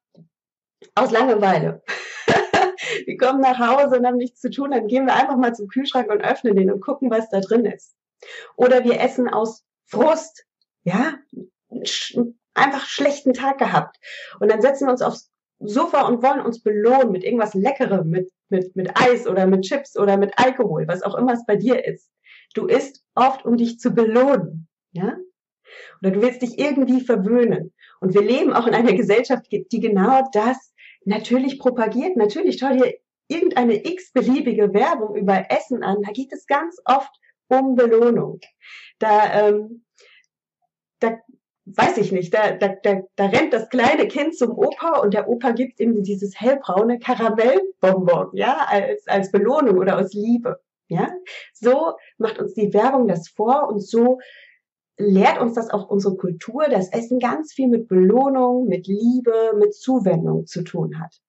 aus 0.95 1.11
Langeweile? 1.11 1.81
wir 3.05 3.17
kommen 3.17 3.39
nach 3.39 3.59
Hause 3.59 3.97
und 3.97 4.05
haben 4.05 4.17
nichts 4.17 4.41
zu 4.41 4.49
tun, 4.49 4.71
dann 4.71 4.87
gehen 4.87 5.05
wir 5.05 5.15
einfach 5.15 5.37
mal 5.37 5.55
zum 5.55 5.67
Kühlschrank 5.67 6.09
und 6.09 6.21
öffnen 6.21 6.55
den 6.55 6.71
und 6.71 6.81
gucken, 6.81 7.09
was 7.09 7.29
da 7.29 7.39
drin 7.39 7.65
ist. 7.65 7.95
Oder 8.55 8.83
wir 8.83 8.99
essen 8.99 9.29
aus 9.29 9.63
Frust. 9.85 10.45
Ja, 10.83 11.15
einfach 12.53 12.85
schlechten 12.85 13.33
Tag 13.33 13.57
gehabt. 13.57 13.97
Und 14.39 14.51
dann 14.51 14.61
setzen 14.61 14.87
wir 14.87 14.91
uns 14.91 15.01
aufs 15.01 15.31
Sofa 15.59 16.07
und 16.07 16.21
wollen 16.21 16.41
uns 16.41 16.61
belohnen 16.61 17.11
mit 17.11 17.23
irgendwas 17.23 17.53
Leckerem, 17.53 18.09
mit, 18.09 18.31
mit, 18.49 18.75
mit 18.75 18.91
Eis 18.99 19.27
oder 19.27 19.47
mit 19.47 19.61
Chips 19.61 19.97
oder 19.97 20.17
mit 20.17 20.37
Alkohol, 20.37 20.87
was 20.87 21.03
auch 21.03 21.15
immer 21.15 21.33
es 21.33 21.45
bei 21.45 21.55
dir 21.55 21.85
ist. 21.85 22.09
Du 22.53 22.67
isst 22.67 23.03
oft, 23.15 23.45
um 23.45 23.57
dich 23.57 23.79
zu 23.79 23.91
belohnen, 23.91 24.67
ja? 24.91 25.17
Oder 26.01 26.11
du 26.11 26.21
willst 26.21 26.41
dich 26.41 26.59
irgendwie 26.59 27.01
verwöhnen. 27.01 27.73
Und 27.99 28.13
wir 28.13 28.21
leben 28.21 28.53
auch 28.53 28.67
in 28.67 28.75
einer 28.75 28.93
Gesellschaft, 28.93 29.47
die 29.51 29.79
genau 29.79 30.27
das 30.33 30.73
natürlich 31.05 31.57
propagiert. 31.57 32.17
Natürlich 32.17 32.57
schau 32.59 32.73
dir 32.73 32.93
irgendeine 33.27 33.85
x-beliebige 33.85 34.73
Werbung 34.73 35.15
über 35.15 35.45
Essen 35.49 35.83
an. 35.83 36.01
Da 36.05 36.11
geht 36.11 36.31
es 36.31 36.45
ganz 36.45 36.77
oft 36.85 37.11
um 37.47 37.75
Belohnung. 37.75 38.39
Da, 38.99 39.47
ähm, 39.47 39.85
weiß 41.65 41.97
ich 41.97 42.11
nicht, 42.11 42.33
da, 42.33 42.51
da, 42.51 42.75
da, 42.83 43.01
da 43.15 43.25
rennt 43.25 43.53
das 43.53 43.69
kleine 43.69 44.07
Kind 44.07 44.37
zum 44.37 44.51
Opa 44.51 44.99
und 44.99 45.13
der 45.13 45.29
Opa 45.29 45.51
gibt 45.51 45.79
ihm 45.79 46.03
dieses 46.03 46.39
hellbraune 46.39 46.99
Karamellbonbon, 46.99 48.31
ja, 48.33 48.65
als, 48.67 49.07
als 49.07 49.31
Belohnung 49.31 49.77
oder 49.77 49.97
aus 49.97 50.13
Liebe, 50.13 50.59
ja. 50.87 51.09
So 51.53 51.93
macht 52.17 52.39
uns 52.39 52.53
die 52.53 52.73
Werbung 52.73 53.07
das 53.07 53.29
vor 53.29 53.69
und 53.69 53.79
so 53.79 54.19
lehrt 54.97 55.39
uns 55.39 55.53
das 55.53 55.69
auch 55.69 55.89
unsere 55.89 56.15
Kultur, 56.15 56.65
dass 56.69 56.91
Essen 56.91 57.19
ganz 57.19 57.53
viel 57.53 57.67
mit 57.67 57.87
Belohnung, 57.87 58.67
mit 58.67 58.87
Liebe, 58.87 59.53
mit 59.57 59.73
Zuwendung 59.73 60.45
zu 60.45 60.63
tun 60.63 60.99
hat. 60.99 61.19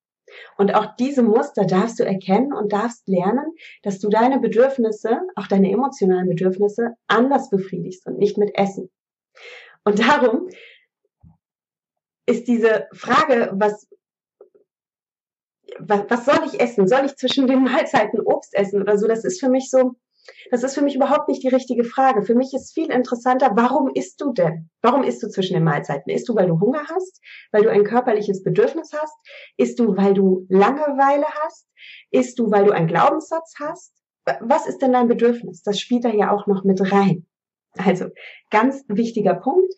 Und 0.58 0.74
auch 0.74 0.96
diese 0.96 1.22
Muster 1.22 1.64
darfst 1.64 2.00
du 2.00 2.04
erkennen 2.04 2.52
und 2.52 2.72
darfst 2.72 3.06
lernen, 3.08 3.54
dass 3.82 4.00
du 4.00 4.08
deine 4.08 4.40
Bedürfnisse, 4.40 5.20
auch 5.36 5.46
deine 5.46 5.70
emotionalen 5.70 6.28
Bedürfnisse, 6.28 6.94
anders 7.06 7.50
befriedigst 7.50 8.06
und 8.06 8.18
nicht 8.18 8.36
mit 8.36 8.50
Essen. 8.58 8.90
Und 9.84 9.98
darum 9.98 10.48
ist 12.26 12.48
diese 12.48 12.88
Frage, 12.92 13.50
was, 13.54 13.86
was, 15.78 16.04
was 16.08 16.24
soll 16.24 16.46
ich 16.46 16.60
essen? 16.60 16.88
Soll 16.88 17.04
ich 17.04 17.16
zwischen 17.16 17.46
den 17.46 17.64
Mahlzeiten 17.64 18.20
Obst 18.20 18.54
essen 18.54 18.80
oder 18.80 18.98
so? 18.98 19.06
Das 19.06 19.24
ist 19.24 19.40
für 19.40 19.50
mich 19.50 19.70
so, 19.70 19.96
das 20.50 20.62
ist 20.62 20.74
für 20.74 20.82
mich 20.82 20.96
überhaupt 20.96 21.28
nicht 21.28 21.42
die 21.42 21.48
richtige 21.48 21.84
Frage. 21.84 22.22
Für 22.22 22.34
mich 22.34 22.54
ist 22.54 22.72
viel 22.72 22.90
interessanter, 22.90 23.50
warum 23.54 23.90
isst 23.94 24.20
du 24.22 24.32
denn? 24.32 24.70
Warum 24.80 25.02
isst 25.02 25.22
du 25.22 25.28
zwischen 25.28 25.54
den 25.54 25.64
Mahlzeiten? 25.64 26.10
Isst 26.10 26.28
du, 26.28 26.34
weil 26.34 26.46
du 26.46 26.58
Hunger 26.60 26.86
hast? 26.88 27.20
Weil 27.52 27.64
du 27.64 27.70
ein 27.70 27.84
körperliches 27.84 28.42
Bedürfnis 28.42 28.90
hast? 28.94 29.14
Isst 29.58 29.78
du, 29.78 29.96
weil 29.96 30.14
du 30.14 30.46
Langeweile 30.48 31.26
hast? 31.42 31.68
Isst 32.10 32.38
du, 32.38 32.50
weil 32.50 32.64
du 32.64 32.72
einen 32.72 32.88
Glaubenssatz 32.88 33.54
hast? 33.60 33.92
Was 34.40 34.66
ist 34.66 34.78
denn 34.78 34.94
dein 34.94 35.08
Bedürfnis? 35.08 35.62
Das 35.62 35.78
spielt 35.78 36.06
da 36.06 36.08
ja 36.08 36.30
auch 36.30 36.46
noch 36.46 36.64
mit 36.64 36.80
rein. 36.90 37.26
Also 37.76 38.06
ganz 38.50 38.84
wichtiger 38.88 39.34
Punkt. 39.34 39.72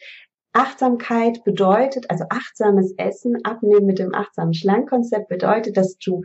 Achtsamkeit 0.52 1.44
bedeutet, 1.44 2.10
also 2.10 2.24
achtsames 2.30 2.94
Essen, 2.96 3.44
abnehmen 3.44 3.86
mit 3.86 3.98
dem 3.98 4.14
achtsamen 4.14 4.54
Schlankkonzept 4.54 5.28
bedeutet, 5.28 5.76
dass 5.76 5.98
du 5.98 6.22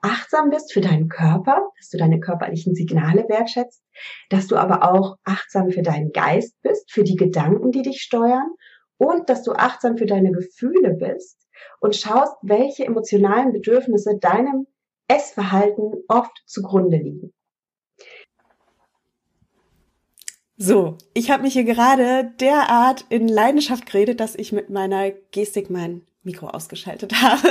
achtsam 0.00 0.50
bist 0.50 0.72
für 0.72 0.80
deinen 0.80 1.08
Körper, 1.08 1.68
dass 1.78 1.88
du 1.90 1.98
deine 1.98 2.20
körperlichen 2.20 2.74
Signale 2.74 3.26
wertschätzt, 3.28 3.82
dass 4.30 4.46
du 4.46 4.56
aber 4.56 4.90
auch 4.90 5.16
achtsam 5.24 5.70
für 5.70 5.82
deinen 5.82 6.12
Geist 6.12 6.54
bist, 6.62 6.90
für 6.92 7.04
die 7.04 7.16
Gedanken, 7.16 7.72
die 7.72 7.82
dich 7.82 8.02
steuern 8.02 8.50
und 8.98 9.28
dass 9.28 9.42
du 9.42 9.52
achtsam 9.52 9.96
für 9.96 10.06
deine 10.06 10.32
Gefühle 10.32 10.94
bist 10.94 11.38
und 11.80 11.96
schaust, 11.96 12.36
welche 12.42 12.84
emotionalen 12.84 13.52
Bedürfnisse 13.52 14.18
deinem 14.18 14.66
Essverhalten 15.08 15.92
oft 16.08 16.42
zugrunde 16.46 16.96
liegen. 16.96 17.32
So, 20.56 20.98
ich 21.14 21.30
habe 21.30 21.42
mich 21.42 21.54
hier 21.54 21.64
gerade 21.64 22.32
derart 22.38 23.04
in 23.08 23.26
Leidenschaft 23.26 23.86
geredet, 23.86 24.20
dass 24.20 24.36
ich 24.36 24.52
mit 24.52 24.70
meiner 24.70 25.10
Gestik 25.32 25.68
mein 25.68 26.02
Mikro 26.22 26.48
ausgeschaltet 26.48 27.12
habe. 27.22 27.48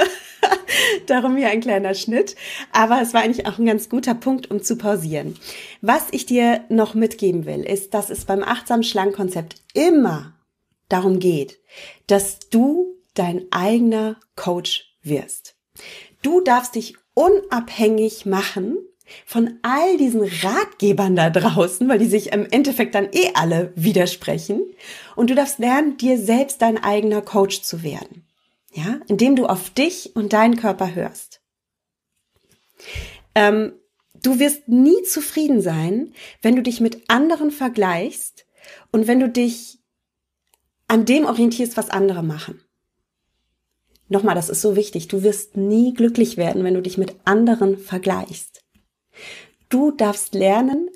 Darum 1.05 1.35
hier 1.35 1.49
ein 1.49 1.61
kleiner 1.61 1.93
Schnitt. 1.93 2.35
Aber 2.71 3.01
es 3.01 3.13
war 3.13 3.21
eigentlich 3.21 3.45
auch 3.45 3.59
ein 3.59 3.65
ganz 3.65 3.89
guter 3.89 4.13
Punkt, 4.13 4.49
um 4.49 4.63
zu 4.63 4.77
pausieren. 4.77 5.37
Was 5.81 6.07
ich 6.11 6.25
dir 6.25 6.63
noch 6.69 6.93
mitgeben 6.93 7.45
will, 7.45 7.63
ist, 7.63 7.93
dass 7.93 8.09
es 8.09 8.25
beim 8.25 8.41
achtsamen 8.43 8.83
Schlangenkonzept 8.83 9.57
immer 9.73 10.33
darum 10.87 11.19
geht, 11.19 11.59
dass 12.07 12.39
du 12.49 12.95
dein 13.13 13.45
eigener 13.51 14.17
Coach 14.35 14.95
wirst. 15.01 15.55
Du 16.21 16.41
darfst 16.41 16.75
dich 16.75 16.95
unabhängig 17.13 18.25
machen 18.25 18.77
von 19.25 19.59
all 19.61 19.97
diesen 19.97 20.21
Ratgebern 20.21 21.15
da 21.15 21.29
draußen, 21.29 21.87
weil 21.87 21.99
die 21.99 22.07
sich 22.07 22.31
im 22.31 22.47
Endeffekt 22.49 22.95
dann 22.95 23.09
eh 23.11 23.31
alle 23.33 23.71
widersprechen. 23.75 24.61
Und 25.15 25.29
du 25.29 25.35
darfst 25.35 25.59
lernen, 25.59 25.97
dir 25.97 26.17
selbst 26.17 26.61
dein 26.61 26.81
eigener 26.83 27.21
Coach 27.21 27.61
zu 27.61 27.83
werden. 27.83 28.25
Ja, 28.73 28.99
indem 29.07 29.35
du 29.35 29.45
auf 29.45 29.69
dich 29.69 30.15
und 30.15 30.33
deinen 30.33 30.57
Körper 30.57 30.95
hörst. 30.95 31.41
Ähm, 33.35 33.73
du 34.23 34.39
wirst 34.39 34.67
nie 34.67 35.03
zufrieden 35.03 35.61
sein, 35.61 36.13
wenn 36.41 36.55
du 36.55 36.63
dich 36.63 36.79
mit 36.79 37.07
anderen 37.07 37.51
vergleichst 37.51 38.45
und 38.91 39.07
wenn 39.07 39.19
du 39.19 39.29
dich 39.29 39.79
an 40.87 41.05
dem 41.05 41.25
orientierst, 41.25 41.77
was 41.77 41.89
andere 41.89 42.23
machen. 42.23 42.61
Nochmal, 44.09 44.35
das 44.35 44.49
ist 44.49 44.61
so 44.61 44.75
wichtig. 44.75 45.07
Du 45.07 45.23
wirst 45.23 45.57
nie 45.57 45.93
glücklich 45.93 46.37
werden, 46.37 46.63
wenn 46.63 46.73
du 46.73 46.81
dich 46.81 46.97
mit 46.97 47.15
anderen 47.25 47.77
vergleichst. 47.77 48.62
Du 49.69 49.91
darfst 49.91 50.33
lernen, 50.33 50.89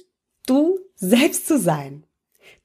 du 0.45 0.79
selbst 0.95 1.47
zu 1.47 1.57
sein. 1.57 2.05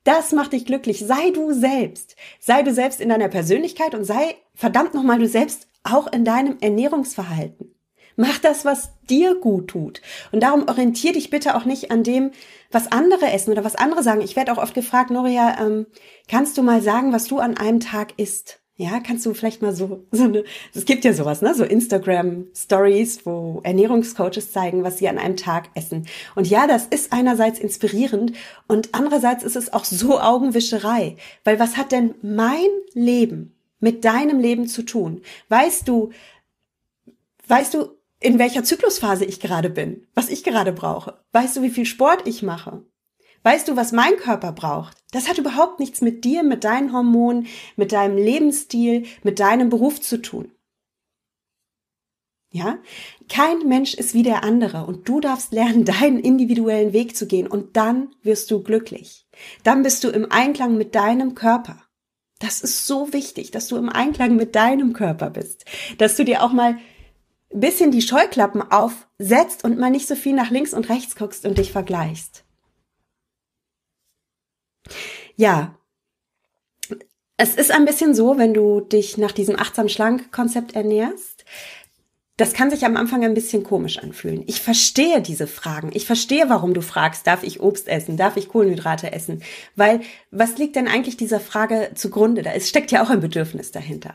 Das 0.04 0.32
macht 0.32 0.52
dich 0.52 0.66
glücklich. 0.66 1.04
Sei 1.06 1.30
du 1.30 1.52
selbst. 1.52 2.16
Sei 2.40 2.62
du 2.62 2.72
selbst 2.72 3.00
in 3.00 3.08
deiner 3.08 3.28
Persönlichkeit 3.28 3.94
und 3.94 4.04
sei 4.04 4.36
verdammt 4.54 4.94
nochmal 4.94 5.18
du 5.18 5.28
selbst 5.28 5.68
auch 5.84 6.12
in 6.12 6.24
deinem 6.24 6.58
Ernährungsverhalten. 6.60 7.74
Mach 8.16 8.38
das, 8.38 8.64
was 8.64 8.92
dir 9.08 9.34
gut 9.36 9.68
tut. 9.68 10.02
Und 10.32 10.42
darum 10.42 10.68
orientier 10.68 11.12
dich 11.12 11.30
bitte 11.30 11.56
auch 11.56 11.64
nicht 11.64 11.90
an 11.90 12.02
dem, 12.02 12.32
was 12.70 12.92
andere 12.92 13.32
essen 13.32 13.52
oder 13.52 13.64
was 13.64 13.74
andere 13.74 14.02
sagen. 14.02 14.20
Ich 14.20 14.36
werde 14.36 14.52
auch 14.52 14.58
oft 14.58 14.74
gefragt, 14.74 15.10
Noria, 15.10 15.58
ähm, 15.60 15.86
kannst 16.28 16.58
du 16.58 16.62
mal 16.62 16.82
sagen, 16.82 17.12
was 17.12 17.24
du 17.24 17.38
an 17.38 17.56
einem 17.56 17.80
Tag 17.80 18.18
isst? 18.18 18.61
Ja, 18.76 19.00
kannst 19.00 19.26
du 19.26 19.34
vielleicht 19.34 19.60
mal 19.60 19.74
so, 19.74 20.06
so 20.12 20.24
eine, 20.24 20.44
es 20.74 20.86
gibt 20.86 21.04
ja 21.04 21.12
sowas, 21.12 21.42
ne, 21.42 21.54
so 21.54 21.62
Instagram 21.62 22.46
Stories, 22.56 23.26
wo 23.26 23.60
Ernährungscoaches 23.64 24.50
zeigen, 24.50 24.82
was 24.82 24.96
sie 24.98 25.08
an 25.08 25.18
einem 25.18 25.36
Tag 25.36 25.68
essen. 25.74 26.06
Und 26.34 26.48
ja, 26.48 26.66
das 26.66 26.86
ist 26.86 27.12
einerseits 27.12 27.58
inspirierend 27.58 28.32
und 28.68 28.88
andererseits 28.92 29.44
ist 29.44 29.56
es 29.56 29.72
auch 29.74 29.84
so 29.84 30.18
Augenwischerei. 30.18 31.16
Weil 31.44 31.58
was 31.58 31.76
hat 31.76 31.92
denn 31.92 32.14
mein 32.22 32.68
Leben 32.94 33.54
mit 33.78 34.06
deinem 34.06 34.40
Leben 34.40 34.66
zu 34.66 34.82
tun? 34.82 35.20
Weißt 35.50 35.86
du, 35.86 36.10
weißt 37.48 37.74
du, 37.74 37.90
in 38.20 38.38
welcher 38.38 38.64
Zyklusphase 38.64 39.26
ich 39.26 39.38
gerade 39.38 39.68
bin, 39.68 40.06
was 40.14 40.30
ich 40.30 40.44
gerade 40.44 40.72
brauche? 40.72 41.18
Weißt 41.32 41.56
du, 41.56 41.62
wie 41.62 41.70
viel 41.70 41.86
Sport 41.86 42.26
ich 42.26 42.42
mache? 42.42 42.82
Weißt 43.42 43.68
du, 43.68 43.76
was 43.76 43.92
mein 43.92 44.16
Körper 44.16 44.52
braucht? 44.52 44.96
Das 45.10 45.28
hat 45.28 45.38
überhaupt 45.38 45.80
nichts 45.80 46.00
mit 46.00 46.24
dir, 46.24 46.42
mit 46.42 46.64
deinen 46.64 46.92
Hormonen, 46.92 47.46
mit 47.76 47.92
deinem 47.92 48.16
Lebensstil, 48.16 49.06
mit 49.22 49.40
deinem 49.40 49.68
Beruf 49.68 50.00
zu 50.00 50.22
tun. 50.22 50.50
Ja? 52.52 52.78
Kein 53.28 53.66
Mensch 53.66 53.94
ist 53.94 54.14
wie 54.14 54.22
der 54.22 54.44
andere 54.44 54.84
und 54.84 55.08
du 55.08 55.20
darfst 55.20 55.52
lernen, 55.52 55.84
deinen 56.00 56.20
individuellen 56.20 56.92
Weg 56.92 57.16
zu 57.16 57.26
gehen 57.26 57.46
und 57.46 57.76
dann 57.76 58.14
wirst 58.22 58.50
du 58.50 58.62
glücklich. 58.62 59.26
Dann 59.64 59.82
bist 59.82 60.04
du 60.04 60.08
im 60.10 60.30
Einklang 60.30 60.76
mit 60.76 60.94
deinem 60.94 61.34
Körper. 61.34 61.82
Das 62.38 62.60
ist 62.60 62.86
so 62.86 63.12
wichtig, 63.12 63.50
dass 63.52 63.68
du 63.68 63.76
im 63.76 63.88
Einklang 63.88 64.36
mit 64.36 64.54
deinem 64.54 64.92
Körper 64.92 65.30
bist, 65.30 65.64
dass 65.98 66.16
du 66.16 66.24
dir 66.24 66.42
auch 66.42 66.52
mal 66.52 66.78
ein 67.52 67.60
bisschen 67.60 67.90
die 67.90 68.02
Scheuklappen 68.02 68.62
aufsetzt 68.62 69.64
und 69.64 69.78
mal 69.78 69.90
nicht 69.90 70.08
so 70.08 70.16
viel 70.16 70.34
nach 70.34 70.50
links 70.50 70.74
und 70.74 70.88
rechts 70.88 71.16
guckst 71.16 71.46
und 71.46 71.58
dich 71.58 71.70
vergleichst. 71.70 72.44
Ja, 75.36 75.76
es 77.36 77.56
ist 77.56 77.72
ein 77.72 77.86
bisschen 77.86 78.14
so, 78.14 78.38
wenn 78.38 78.54
du 78.54 78.80
dich 78.80 79.18
nach 79.18 79.32
diesem 79.32 79.58
achtsam 79.58 79.88
schlank 79.88 80.30
Konzept 80.30 80.76
ernährst. 80.76 81.44
Das 82.36 82.52
kann 82.52 82.70
sich 82.70 82.84
am 82.84 82.96
Anfang 82.96 83.24
ein 83.24 83.34
bisschen 83.34 83.64
komisch 83.64 83.98
anfühlen. 83.98 84.44
Ich 84.46 84.60
verstehe 84.60 85.20
diese 85.20 85.48
Fragen. 85.48 85.90
Ich 85.92 86.06
verstehe, 86.06 86.48
warum 86.48 86.72
du 86.72 86.80
fragst, 86.80 87.26
darf 87.26 87.42
ich 87.42 87.60
Obst 87.60 87.88
essen? 87.88 88.16
Darf 88.16 88.36
ich 88.36 88.48
Kohlenhydrate 88.48 89.12
essen? 89.12 89.42
Weil, 89.74 90.00
was 90.30 90.56
liegt 90.56 90.76
denn 90.76 90.86
eigentlich 90.86 91.16
dieser 91.16 91.40
Frage 91.40 91.90
zugrunde? 91.94 92.42
Da 92.42 92.58
steckt 92.60 92.90
ja 92.92 93.02
auch 93.02 93.10
ein 93.10 93.20
Bedürfnis 93.20 93.72
dahinter. 93.72 94.14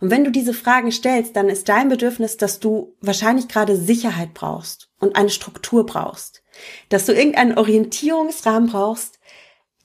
Und 0.00 0.10
wenn 0.10 0.24
du 0.24 0.30
diese 0.30 0.54
Fragen 0.54 0.92
stellst, 0.92 1.34
dann 1.36 1.48
ist 1.48 1.68
dein 1.68 1.88
Bedürfnis, 1.88 2.36
dass 2.36 2.60
du 2.60 2.96
wahrscheinlich 3.00 3.48
gerade 3.48 3.76
Sicherheit 3.76 4.34
brauchst 4.34 4.88
und 4.98 5.16
eine 5.16 5.30
Struktur 5.30 5.84
brauchst. 5.84 6.42
Dass 6.88 7.06
du 7.06 7.12
irgendeinen 7.12 7.58
Orientierungsrahmen 7.58 8.70
brauchst, 8.70 9.17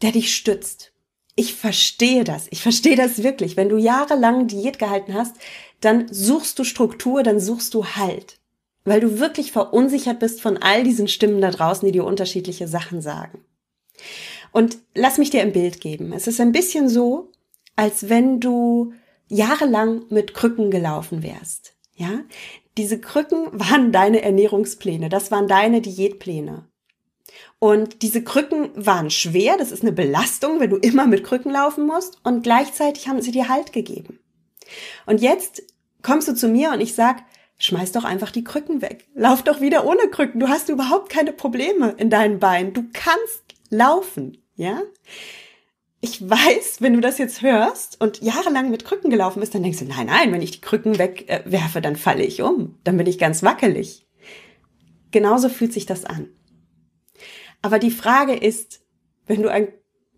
der 0.03 0.11
dich 0.11 0.35
stützt. 0.35 0.91
Ich 1.35 1.55
verstehe 1.55 2.23
das. 2.23 2.47
Ich 2.51 2.61
verstehe 2.61 2.95
das 2.95 3.23
wirklich. 3.23 3.57
Wenn 3.57 3.69
du 3.69 3.77
jahrelang 3.77 4.47
Diät 4.47 4.77
gehalten 4.77 5.15
hast, 5.15 5.35
dann 5.81 6.07
suchst 6.11 6.59
du 6.59 6.63
Struktur, 6.63 7.23
dann 7.23 7.39
suchst 7.39 7.73
du 7.73 7.85
Halt. 7.85 8.39
Weil 8.85 8.99
du 8.99 9.19
wirklich 9.19 9.51
verunsichert 9.51 10.19
bist 10.19 10.41
von 10.41 10.57
all 10.57 10.83
diesen 10.83 11.07
Stimmen 11.07 11.41
da 11.41 11.49
draußen, 11.49 11.85
die 11.85 11.93
dir 11.93 12.05
unterschiedliche 12.05 12.67
Sachen 12.67 13.01
sagen. 13.01 13.43
Und 14.51 14.77
lass 14.93 15.17
mich 15.17 15.31
dir 15.31 15.41
ein 15.41 15.53
Bild 15.53 15.81
geben. 15.81 16.13
Es 16.13 16.27
ist 16.27 16.39
ein 16.39 16.51
bisschen 16.51 16.89
so, 16.89 17.31
als 17.75 18.09
wenn 18.09 18.39
du 18.39 18.93
jahrelang 19.27 20.03
mit 20.09 20.33
Krücken 20.33 20.69
gelaufen 20.69 21.23
wärst. 21.23 21.75
Ja? 21.95 22.19
Diese 22.77 22.99
Krücken 22.99 23.47
waren 23.53 23.91
deine 23.91 24.21
Ernährungspläne. 24.21 25.09
Das 25.09 25.31
waren 25.31 25.47
deine 25.47 25.81
Diätpläne. 25.81 26.67
Und 27.63 28.01
diese 28.01 28.21
Krücken 28.21 28.71
waren 28.75 29.09
schwer, 29.09 29.55
das 29.55 29.71
ist 29.71 29.83
eine 29.83 29.93
Belastung, 29.93 30.59
wenn 30.59 30.69
du 30.69 30.75
immer 30.75 31.07
mit 31.07 31.23
Krücken 31.23 31.49
laufen 31.49 31.85
musst. 31.85 32.17
Und 32.25 32.43
gleichzeitig 32.43 33.07
haben 33.07 33.21
sie 33.21 33.31
dir 33.31 33.47
Halt 33.47 33.71
gegeben. 33.71 34.19
Und 35.05 35.21
jetzt 35.21 35.63
kommst 36.01 36.27
du 36.27 36.35
zu 36.35 36.49
mir 36.49 36.73
und 36.73 36.81
ich 36.81 36.93
sag, 36.93 37.23
schmeiß 37.59 37.93
doch 37.93 38.03
einfach 38.03 38.31
die 38.31 38.43
Krücken 38.43 38.81
weg. 38.81 39.07
Lauf 39.15 39.43
doch 39.43 39.61
wieder 39.61 39.85
ohne 39.85 40.09
Krücken. 40.09 40.41
Du 40.41 40.49
hast 40.49 40.67
überhaupt 40.67 41.07
keine 41.07 41.31
Probleme 41.31 41.95
in 41.95 42.09
deinen 42.09 42.39
Beinen. 42.39 42.73
Du 42.73 42.83
kannst 42.91 43.43
laufen, 43.69 44.43
ja? 44.57 44.81
Ich 46.01 46.29
weiß, 46.29 46.81
wenn 46.81 46.91
du 46.91 46.99
das 46.99 47.17
jetzt 47.17 47.43
hörst 47.43 48.01
und 48.01 48.21
jahrelang 48.21 48.71
mit 48.71 48.83
Krücken 48.83 49.09
gelaufen 49.09 49.39
bist, 49.39 49.55
dann 49.55 49.63
denkst 49.63 49.79
du, 49.79 49.85
nein, 49.85 50.07
nein, 50.07 50.33
wenn 50.33 50.41
ich 50.41 50.51
die 50.51 50.59
Krücken 50.59 50.97
wegwerfe, 50.97 51.79
dann 51.79 51.95
falle 51.95 52.25
ich 52.25 52.41
um. 52.41 52.77
Dann 52.83 52.97
bin 52.97 53.07
ich 53.07 53.17
ganz 53.17 53.41
wackelig. 53.41 54.05
Genauso 55.11 55.47
fühlt 55.47 55.71
sich 55.71 55.85
das 55.85 56.03
an. 56.03 56.27
Aber 57.63 57.79
die 57.79 57.91
Frage 57.91 58.35
ist, 58.35 58.81
wenn 59.25 59.41
du 59.41 59.49
ein 59.49 59.69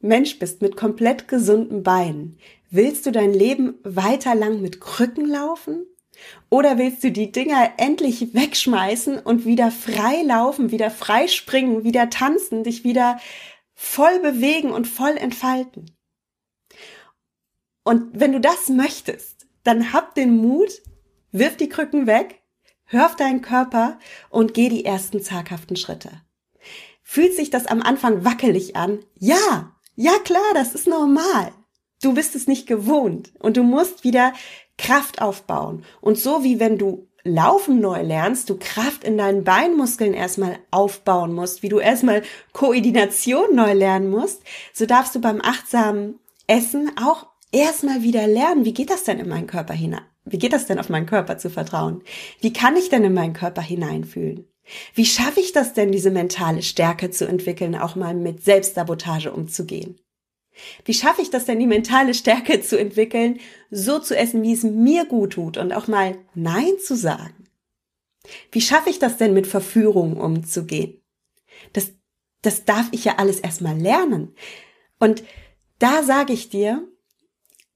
Mensch 0.01 0.39
bist 0.39 0.61
mit 0.61 0.75
komplett 0.75 1.27
gesunden 1.27 1.83
Beinen, 1.83 2.39
willst 2.71 3.05
du 3.05 3.11
dein 3.11 3.33
Leben 3.33 3.75
weiter 3.83 4.35
lang 4.35 4.61
mit 4.61 4.81
Krücken 4.81 5.27
laufen? 5.27 5.85
Oder 6.49 6.77
willst 6.77 7.03
du 7.03 7.11
die 7.11 7.31
Dinger 7.31 7.73
endlich 7.77 8.33
wegschmeißen 8.33 9.19
und 9.19 9.45
wieder 9.45 9.69
frei 9.69 10.23
laufen, 10.23 10.71
wieder 10.71 10.89
frei 10.89 11.27
springen, 11.27 11.83
wieder 11.83 12.09
tanzen, 12.09 12.63
dich 12.63 12.83
wieder 12.83 13.19
voll 13.73 14.19
bewegen 14.21 14.71
und 14.71 14.87
voll 14.87 15.15
entfalten? 15.15 15.95
Und 17.83 18.19
wenn 18.19 18.31
du 18.31 18.39
das 18.39 18.69
möchtest, 18.69 19.45
dann 19.63 19.93
hab 19.93 20.15
den 20.15 20.35
Mut, 20.37 20.81
wirf 21.31 21.57
die 21.57 21.69
Krücken 21.69 22.07
weg, 22.07 22.41
hör 22.85 23.05
auf 23.05 23.15
deinen 23.15 23.41
Körper 23.41 23.99
und 24.29 24.55
geh 24.55 24.69
die 24.69 24.85
ersten 24.85 25.21
zaghaften 25.21 25.75
Schritte. 25.75 26.24
Fühlt 27.15 27.33
sich 27.33 27.49
das 27.49 27.65
am 27.65 27.81
Anfang 27.81 28.25
wackelig 28.25 28.75
an? 28.75 28.99
Ja, 29.17 29.71
ja 29.95 30.11
klar, 30.25 30.51
das 30.53 30.75
ist 30.75 30.85
normal. 30.85 31.53
Du 32.01 32.13
bist 32.13 32.35
es 32.35 32.45
nicht 32.45 32.67
gewohnt 32.67 33.31
und 33.39 33.55
du 33.55 33.63
musst 33.63 34.03
wieder 34.03 34.33
Kraft 34.77 35.21
aufbauen. 35.21 35.85
Und 36.01 36.17
so 36.17 36.43
wie 36.43 36.59
wenn 36.59 36.77
du 36.77 37.07
Laufen 37.23 37.79
neu 37.79 38.01
lernst, 38.01 38.49
du 38.49 38.57
Kraft 38.59 39.05
in 39.05 39.17
deinen 39.17 39.45
Beinmuskeln 39.45 40.13
erstmal 40.13 40.59
aufbauen 40.71 41.33
musst, 41.33 41.63
wie 41.63 41.69
du 41.69 41.79
erstmal 41.79 42.21
Koordination 42.51 43.55
neu 43.55 43.71
lernen 43.71 44.09
musst, 44.09 44.43
so 44.73 44.85
darfst 44.85 45.15
du 45.15 45.21
beim 45.21 45.39
achtsamen 45.41 46.19
Essen 46.47 46.91
auch 47.01 47.27
erstmal 47.53 48.03
wieder 48.03 48.27
lernen, 48.27 48.65
wie 48.65 48.73
geht 48.73 48.89
das 48.89 49.05
denn 49.05 49.19
in 49.19 49.29
meinen 49.29 49.47
Körper 49.47 49.73
hinein? 49.73 50.03
Wie 50.25 50.37
geht 50.37 50.51
das 50.51 50.65
denn 50.65 50.79
auf 50.79 50.89
meinen 50.89 51.05
Körper 51.05 51.37
zu 51.37 51.49
vertrauen? 51.49 52.03
Wie 52.41 52.51
kann 52.51 52.75
ich 52.75 52.89
denn 52.89 53.05
in 53.05 53.13
meinen 53.13 53.31
Körper 53.31 53.61
hineinfühlen? 53.61 54.49
Wie 54.93 55.05
schaffe 55.05 55.39
ich 55.39 55.51
das 55.51 55.73
denn, 55.73 55.91
diese 55.91 56.11
mentale 56.11 56.61
Stärke 56.61 57.11
zu 57.11 57.27
entwickeln, 57.27 57.75
auch 57.75 57.95
mal 57.95 58.15
mit 58.15 58.43
Selbstsabotage 58.43 59.31
umzugehen? 59.31 59.99
Wie 60.85 60.93
schaffe 60.93 61.21
ich 61.21 61.29
das 61.29 61.45
denn, 61.45 61.59
die 61.59 61.67
mentale 61.67 62.13
Stärke 62.13 62.61
zu 62.63 62.79
entwickeln, 62.79 63.39
so 63.69 63.99
zu 63.99 64.17
essen, 64.17 64.41
wie 64.43 64.53
es 64.53 64.63
mir 64.63 65.05
gut 65.05 65.33
tut 65.33 65.57
und 65.57 65.73
auch 65.73 65.87
mal 65.87 66.17
Nein 66.33 66.73
zu 66.83 66.95
sagen? 66.95 67.47
Wie 68.51 68.61
schaffe 68.61 68.89
ich 68.89 68.99
das 68.99 69.17
denn, 69.17 69.33
mit 69.33 69.45
Verführungen 69.45 70.17
umzugehen? 70.17 71.01
Das, 71.73 71.93
das 72.41 72.65
darf 72.65 72.87
ich 72.91 73.05
ja 73.05 73.15
alles 73.17 73.39
erstmal 73.39 73.77
lernen. 73.77 74.33
Und 74.99 75.23
da 75.77 76.03
sage 76.03 76.33
ich 76.33 76.49
dir, 76.49 76.87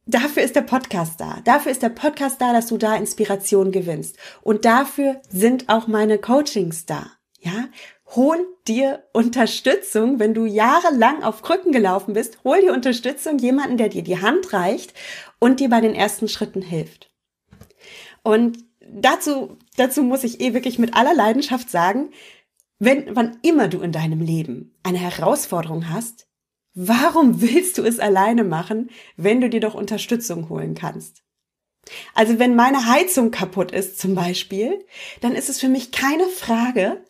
Dafür 0.09 0.41
ist 0.41 0.55
der 0.55 0.61
Podcast 0.61 1.21
da. 1.21 1.39
Dafür 1.43 1.71
ist 1.71 1.83
der 1.83 1.89
Podcast 1.89 2.41
da, 2.41 2.51
dass 2.51 2.65
du 2.65 2.77
da 2.79 2.95
Inspiration 2.95 3.71
gewinnst. 3.71 4.17
Und 4.41 4.65
dafür 4.65 5.21
sind 5.29 5.69
auch 5.69 5.85
meine 5.85 6.17
Coachings 6.17 6.87
da. 6.87 7.11
Ja, 7.39 7.69
hol 8.15 8.39
dir 8.67 9.03
Unterstützung, 9.13 10.17
wenn 10.17 10.33
du 10.33 10.47
jahrelang 10.47 11.21
auf 11.21 11.43
Krücken 11.43 11.71
gelaufen 11.71 12.15
bist. 12.15 12.39
Hol 12.43 12.59
dir 12.59 12.73
Unterstützung, 12.73 13.37
jemanden, 13.37 13.77
der 13.77 13.89
dir 13.89 14.01
die 14.01 14.19
Hand 14.19 14.51
reicht 14.51 14.95
und 15.37 15.59
dir 15.59 15.69
bei 15.69 15.79
den 15.79 15.93
ersten 15.93 16.27
Schritten 16.27 16.63
hilft. 16.63 17.11
Und 18.23 18.57
dazu, 18.79 19.59
dazu 19.77 20.01
muss 20.01 20.23
ich 20.23 20.41
eh 20.41 20.55
wirklich 20.55 20.79
mit 20.79 20.95
aller 20.95 21.13
Leidenschaft 21.13 21.69
sagen, 21.69 22.09
wenn, 22.79 23.15
wann 23.15 23.37
immer 23.43 23.67
du 23.67 23.79
in 23.81 23.91
deinem 23.91 24.21
Leben 24.21 24.75
eine 24.81 24.97
Herausforderung 24.97 25.87
hast, 25.87 26.28
warum 26.73 27.41
willst 27.41 27.77
du 27.77 27.83
es 27.83 27.99
alleine 27.99 28.43
machen, 28.43 28.89
wenn 29.17 29.41
du 29.41 29.49
dir 29.49 29.59
doch 29.59 29.75
Unterstützung 29.75 30.49
holen 30.49 30.75
kannst? 30.75 31.23
Also 32.13 32.39
wenn 32.39 32.55
meine 32.55 32.85
Heizung 32.85 33.31
kaputt 33.31 33.71
ist 33.71 33.99
zum 33.99 34.15
Beispiel, 34.15 34.85
dann 35.21 35.33
ist 35.33 35.49
es 35.49 35.59
für 35.59 35.69
mich 35.69 35.91
keine 35.91 36.27
Frage, 36.27 37.03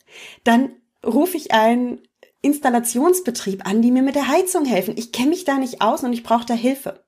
dann 0.44 0.70
rufe 1.04 1.36
ich 1.36 1.52
einen 1.52 2.00
Installationsbetrieb 2.42 3.66
an, 3.66 3.82
die 3.82 3.90
mir 3.90 4.02
mit 4.02 4.14
der 4.14 4.28
Heizung 4.28 4.64
helfen. 4.64 4.94
Ich 4.96 5.12
kenne 5.12 5.30
mich 5.30 5.44
da 5.44 5.58
nicht 5.58 5.82
aus 5.82 6.02
und 6.04 6.12
ich 6.12 6.22
brauche 6.22 6.46
da 6.46 6.54
Hilfe. 6.54 7.04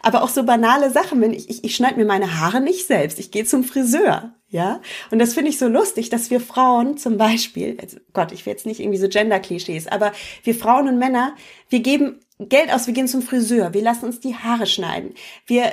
Aber 0.00 0.22
auch 0.22 0.28
so 0.28 0.44
banale 0.44 0.90
Sachen, 0.90 1.20
wenn 1.20 1.32
ich, 1.32 1.48
ich, 1.48 1.64
ich 1.64 1.74
schneide 1.74 1.96
mir 1.96 2.04
meine 2.04 2.40
Haare 2.40 2.60
nicht 2.60 2.86
selbst, 2.86 3.18
ich 3.18 3.30
gehe 3.30 3.44
zum 3.44 3.64
Friseur, 3.64 4.34
ja. 4.48 4.80
Und 5.10 5.18
das 5.18 5.34
finde 5.34 5.50
ich 5.50 5.58
so 5.58 5.66
lustig, 5.66 6.10
dass 6.10 6.30
wir 6.30 6.40
Frauen 6.40 6.98
zum 6.98 7.16
Beispiel, 7.16 7.78
also 7.80 7.98
Gott, 8.12 8.32
ich 8.32 8.44
will 8.44 8.52
jetzt 8.52 8.66
nicht 8.66 8.80
irgendwie 8.80 8.98
so 8.98 9.08
Gender-Klischees, 9.08 9.88
aber 9.88 10.12
wir 10.44 10.54
Frauen 10.54 10.88
und 10.88 10.98
Männer, 10.98 11.34
wir 11.68 11.80
geben 11.80 12.20
Geld 12.38 12.72
aus, 12.72 12.86
wir 12.86 12.94
gehen 12.94 13.08
zum 13.08 13.22
Friseur, 13.22 13.72
wir 13.72 13.82
lassen 13.82 14.06
uns 14.06 14.20
die 14.20 14.34
Haare 14.34 14.66
schneiden, 14.66 15.14
wir 15.46 15.72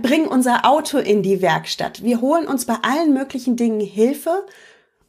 bringen 0.00 0.26
unser 0.26 0.66
Auto 0.66 0.98
in 0.98 1.22
die 1.22 1.42
Werkstatt, 1.42 2.02
wir 2.02 2.20
holen 2.20 2.46
uns 2.46 2.64
bei 2.64 2.76
allen 2.82 3.12
möglichen 3.12 3.56
Dingen 3.56 3.80
Hilfe 3.80 4.46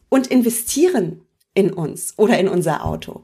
und 0.09 0.27
investieren 0.27 1.25
in 1.53 1.73
uns 1.73 2.13
oder 2.17 2.37
in 2.37 2.47
unser 2.47 2.85
Auto. 2.85 3.23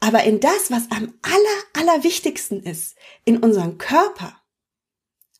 Aber 0.00 0.24
in 0.24 0.40
das, 0.40 0.70
was 0.70 0.90
am 0.90 1.14
aller, 1.22 1.84
aller 1.84 2.04
wichtigsten 2.04 2.62
ist, 2.62 2.96
in 3.24 3.38
unseren 3.38 3.78
Körper 3.78 4.40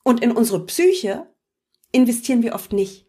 und 0.02 0.22
in 0.22 0.32
unsere 0.32 0.64
Psyche, 0.66 1.26
investieren 1.92 2.42
wir 2.42 2.54
oft 2.54 2.72
nicht. 2.72 3.06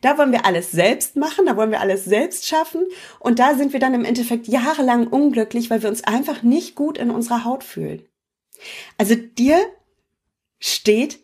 Da 0.00 0.18
wollen 0.18 0.32
wir 0.32 0.44
alles 0.44 0.70
selbst 0.70 1.16
machen, 1.16 1.46
da 1.46 1.56
wollen 1.56 1.70
wir 1.70 1.80
alles 1.80 2.04
selbst 2.04 2.46
schaffen 2.46 2.86
und 3.20 3.38
da 3.38 3.54
sind 3.54 3.72
wir 3.72 3.80
dann 3.80 3.94
im 3.94 4.04
Endeffekt 4.04 4.48
jahrelang 4.48 5.06
unglücklich, 5.06 5.70
weil 5.70 5.82
wir 5.82 5.88
uns 5.88 6.04
einfach 6.04 6.42
nicht 6.42 6.74
gut 6.74 6.98
in 6.98 7.10
unserer 7.10 7.44
Haut 7.44 7.64
fühlen. 7.64 8.02
Also 8.96 9.14
dir 9.14 9.60
steht 10.58 11.20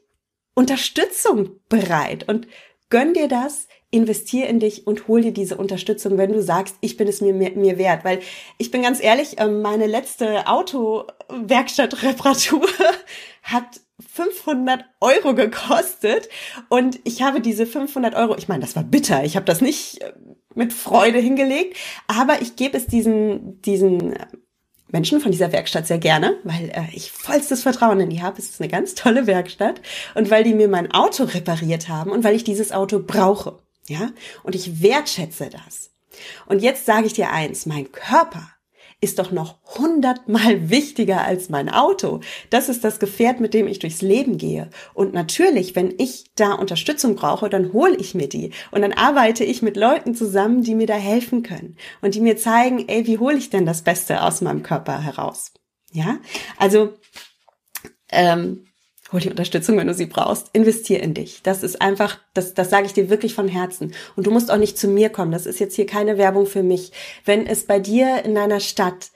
Unterstützung 0.54 1.60
bereit 1.68 2.28
und 2.28 2.46
gönn 2.90 3.14
dir 3.14 3.28
das, 3.28 3.66
investier 3.94 4.48
in 4.48 4.58
dich 4.58 4.88
und 4.88 5.08
hol 5.08 5.22
dir 5.22 5.32
diese 5.32 5.56
Unterstützung, 5.56 6.18
wenn 6.18 6.32
du 6.32 6.42
sagst, 6.42 6.76
ich 6.80 6.96
bin 6.96 7.06
es 7.06 7.20
mir, 7.20 7.32
mir, 7.32 7.52
mir 7.52 7.78
wert. 7.78 8.04
Weil 8.04 8.18
ich 8.58 8.72
bin 8.72 8.82
ganz 8.82 9.00
ehrlich, 9.02 9.36
ähm, 9.38 9.62
meine 9.62 9.86
letzte 9.86 10.48
Autowerkstattreparatur 10.48 12.66
hat 13.42 13.80
500 14.12 14.84
Euro 15.00 15.36
gekostet 15.36 16.28
und 16.68 16.98
ich 17.04 17.22
habe 17.22 17.40
diese 17.40 17.66
500 17.66 18.16
Euro, 18.16 18.36
ich 18.36 18.48
meine, 18.48 18.62
das 18.62 18.74
war 18.74 18.82
bitter, 18.82 19.22
ich 19.22 19.36
habe 19.36 19.46
das 19.46 19.60
nicht 19.60 20.02
äh, 20.02 20.12
mit 20.56 20.72
Freude 20.72 21.20
hingelegt, 21.20 21.76
aber 22.08 22.42
ich 22.42 22.56
gebe 22.56 22.76
es 22.76 22.88
diesen, 22.88 23.62
diesen 23.62 24.16
Menschen 24.88 25.20
von 25.20 25.30
dieser 25.30 25.52
Werkstatt 25.52 25.86
sehr 25.86 25.98
gerne, 25.98 26.36
weil 26.42 26.70
äh, 26.70 26.86
ich 26.92 27.12
vollstes 27.12 27.62
Vertrauen 27.62 28.00
in 28.00 28.10
die 28.10 28.22
habe. 28.22 28.38
Es 28.38 28.50
ist 28.50 28.60
eine 28.60 28.70
ganz 28.70 28.94
tolle 28.94 29.28
Werkstatt 29.28 29.80
und 30.14 30.30
weil 30.30 30.42
die 30.42 30.54
mir 30.54 30.68
mein 30.68 30.90
Auto 30.92 31.22
repariert 31.24 31.88
haben 31.88 32.10
und 32.10 32.24
weil 32.24 32.34
ich 32.34 32.44
dieses 32.44 32.72
Auto 32.72 33.00
brauche. 33.00 33.63
Ja, 33.88 34.12
und 34.42 34.54
ich 34.54 34.82
wertschätze 34.82 35.50
das. 35.50 35.90
Und 36.46 36.62
jetzt 36.62 36.86
sage 36.86 37.06
ich 37.06 37.12
dir 37.12 37.30
eins, 37.30 37.66
mein 37.66 37.90
Körper 37.92 38.48
ist 39.00 39.18
doch 39.18 39.30
noch 39.30 39.58
hundertmal 39.78 40.70
wichtiger 40.70 41.22
als 41.24 41.50
mein 41.50 41.68
Auto. 41.68 42.20
Das 42.50 42.68
ist 42.68 42.82
das 42.84 42.98
Gefährt, 42.98 43.38
mit 43.38 43.52
dem 43.52 43.68
ich 43.68 43.78
durchs 43.78 44.00
Leben 44.00 44.38
gehe. 44.38 44.70
Und 44.94 45.12
natürlich, 45.12 45.76
wenn 45.76 45.94
ich 45.98 46.32
da 46.34 46.54
Unterstützung 46.54 47.14
brauche, 47.14 47.50
dann 47.50 47.72
hole 47.72 47.96
ich 47.96 48.14
mir 48.14 48.28
die. 48.28 48.50
Und 48.70 48.82
dann 48.82 48.92
arbeite 48.94 49.44
ich 49.44 49.60
mit 49.60 49.76
Leuten 49.76 50.14
zusammen, 50.14 50.62
die 50.62 50.74
mir 50.74 50.86
da 50.86 50.94
helfen 50.94 51.42
können. 51.42 51.76
Und 52.00 52.14
die 52.14 52.20
mir 52.20 52.36
zeigen, 52.36 52.88
ey, 52.88 53.06
wie 53.06 53.18
hole 53.18 53.36
ich 53.36 53.50
denn 53.50 53.66
das 53.66 53.82
Beste 53.82 54.22
aus 54.22 54.40
meinem 54.40 54.62
Körper 54.62 55.00
heraus? 55.00 55.52
Ja, 55.92 56.18
also 56.56 56.94
ähm, 58.10 58.66
hol 59.12 59.20
die 59.20 59.30
Unterstützung, 59.30 59.76
wenn 59.76 59.86
du 59.86 59.94
sie 59.94 60.06
brauchst. 60.06 60.48
Investier 60.52 61.02
in 61.02 61.14
dich. 61.14 61.42
Das 61.42 61.62
ist 61.62 61.80
einfach, 61.80 62.18
das, 62.32 62.54
das 62.54 62.70
sage 62.70 62.86
ich 62.86 62.94
dir 62.94 63.10
wirklich 63.10 63.34
von 63.34 63.48
Herzen. 63.48 63.94
Und 64.16 64.26
du 64.26 64.30
musst 64.30 64.50
auch 64.50 64.56
nicht 64.56 64.78
zu 64.78 64.88
mir 64.88 65.10
kommen. 65.10 65.32
Das 65.32 65.46
ist 65.46 65.60
jetzt 65.60 65.76
hier 65.76 65.86
keine 65.86 66.18
Werbung 66.18 66.46
für 66.46 66.62
mich. 66.62 66.92
Wenn 67.24 67.46
es 67.46 67.64
bei 67.64 67.78
dir 67.78 68.24
in 68.24 68.34
deiner 68.34 68.60
Stadt 68.60 69.10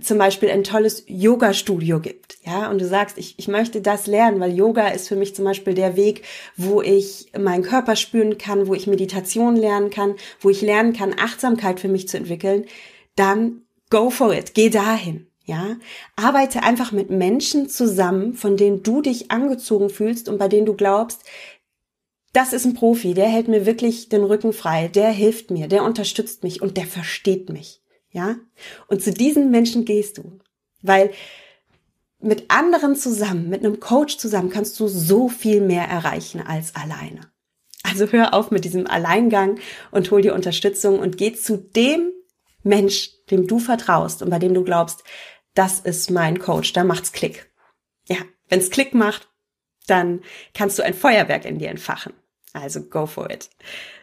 zum 0.00 0.16
Beispiel 0.16 0.50
ein 0.50 0.64
tolles 0.64 1.04
Yoga-Studio 1.06 2.00
gibt, 2.00 2.38
ja, 2.44 2.70
und 2.70 2.80
du 2.80 2.86
sagst, 2.86 3.18
ich, 3.18 3.38
ich 3.38 3.46
möchte 3.46 3.82
das 3.82 4.06
lernen, 4.06 4.40
weil 4.40 4.52
Yoga 4.52 4.88
ist 4.88 5.08
für 5.08 5.16
mich 5.16 5.34
zum 5.34 5.44
Beispiel 5.44 5.74
der 5.74 5.96
Weg, 5.96 6.22
wo 6.56 6.80
ich 6.80 7.30
meinen 7.38 7.62
Körper 7.62 7.94
spüren 7.94 8.38
kann, 8.38 8.66
wo 8.68 8.74
ich 8.74 8.86
Meditation 8.86 9.54
lernen 9.54 9.90
kann, 9.90 10.14
wo 10.40 10.48
ich 10.48 10.62
lernen 10.62 10.94
kann, 10.94 11.14
Achtsamkeit 11.18 11.78
für 11.78 11.88
mich 11.88 12.08
zu 12.08 12.16
entwickeln, 12.16 12.64
dann 13.16 13.62
go 13.90 14.08
for 14.08 14.32
it, 14.32 14.54
geh 14.54 14.70
dahin. 14.70 15.26
Ja, 15.44 15.76
arbeite 16.14 16.62
einfach 16.62 16.92
mit 16.92 17.10
Menschen 17.10 17.68
zusammen, 17.68 18.34
von 18.34 18.56
denen 18.56 18.84
du 18.84 19.02
dich 19.02 19.32
angezogen 19.32 19.90
fühlst 19.90 20.28
und 20.28 20.38
bei 20.38 20.46
denen 20.46 20.66
du 20.66 20.74
glaubst, 20.74 21.24
das 22.32 22.52
ist 22.52 22.64
ein 22.64 22.74
Profi, 22.74 23.12
der 23.12 23.26
hält 23.26 23.48
mir 23.48 23.66
wirklich 23.66 24.08
den 24.08 24.22
Rücken 24.22 24.52
frei, 24.52 24.88
der 24.88 25.10
hilft 25.10 25.50
mir, 25.50 25.68
der 25.68 25.84
unterstützt 25.84 26.44
mich 26.44 26.62
und 26.62 26.76
der 26.76 26.86
versteht 26.86 27.50
mich. 27.50 27.82
Ja? 28.10 28.36
Und 28.86 29.02
zu 29.02 29.12
diesen 29.12 29.50
Menschen 29.50 29.84
gehst 29.84 30.18
du, 30.18 30.38
weil 30.80 31.10
mit 32.20 32.50
anderen 32.50 32.94
zusammen, 32.94 33.48
mit 33.48 33.64
einem 33.64 33.80
Coach 33.80 34.16
zusammen 34.16 34.48
kannst 34.48 34.78
du 34.78 34.86
so 34.86 35.28
viel 35.28 35.60
mehr 35.60 35.84
erreichen 35.84 36.40
als 36.40 36.74
alleine. 36.76 37.32
Also 37.82 38.06
hör 38.06 38.32
auf 38.32 38.50
mit 38.50 38.64
diesem 38.64 38.86
Alleingang 38.86 39.58
und 39.90 40.10
hol 40.10 40.22
dir 40.22 40.34
Unterstützung 40.34 41.00
und 41.00 41.18
geh 41.18 41.34
zu 41.34 41.56
dem 41.58 42.12
Mensch, 42.62 43.10
dem 43.30 43.48
du 43.48 43.58
vertraust 43.58 44.22
und 44.22 44.30
bei 44.30 44.38
dem 44.38 44.54
du 44.54 44.62
glaubst, 44.62 45.02
das 45.54 45.80
ist 45.80 46.10
mein 46.10 46.38
Coach, 46.38 46.72
da 46.72 46.84
macht's 46.84 47.12
Klick. 47.12 47.50
Ja, 48.08 48.16
wenn's 48.48 48.70
Klick 48.70 48.94
macht, 48.94 49.28
dann 49.86 50.22
kannst 50.54 50.78
du 50.78 50.82
ein 50.82 50.94
Feuerwerk 50.94 51.44
in 51.44 51.58
dir 51.58 51.70
entfachen. 51.70 52.12
Also 52.52 52.82
go 52.82 53.06
for 53.06 53.30
it. 53.30 53.48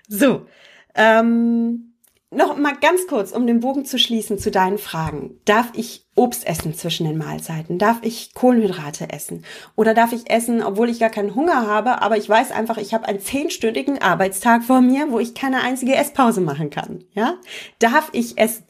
So, 0.08 0.48
ähm, 0.96 1.90
noch 2.32 2.58
mal 2.58 2.76
ganz 2.76 3.08
kurz, 3.08 3.32
um 3.32 3.48
den 3.48 3.60
Bogen 3.60 3.86
zu 3.86 3.98
schließen 3.98 4.38
zu 4.38 4.52
deinen 4.52 4.78
Fragen. 4.78 5.40
Darf 5.46 5.72
ich 5.74 6.06
Obst 6.16 6.46
essen 6.46 6.76
zwischen 6.76 7.08
den 7.08 7.18
Mahlzeiten? 7.18 7.80
Darf 7.80 8.00
ich 8.04 8.36
Kohlenhydrate 8.36 9.10
essen? 9.10 9.44
Oder 9.76 9.96
darf 9.96 10.14
ich 10.14 10.30
essen, 10.30 10.62
obwohl 10.62 10.90
ich 10.90 11.00
gar 11.00 11.10
keinen 11.10 11.34
Hunger 11.34 11.66
habe, 11.66 12.04
aber 12.04 12.18
ich 12.18 12.30
weiß 12.30 12.52
einfach, 12.52 12.78
ich 12.78 12.94
habe 12.94 13.08
einen 13.08 13.20
zehnstündigen 13.20 14.00
Arbeitstag 14.00 14.64
vor 14.64 14.82
mir, 14.82 15.12
wo 15.12 15.20
ich 15.20 15.34
keine 15.34 15.62
einzige 15.62 15.96
Esspause 15.96 16.42
machen 16.42 16.70
kann? 16.70 17.04
Ja? 17.14 17.36
Darf 17.80 18.10
ich 18.12 18.38
essen? 18.38 18.64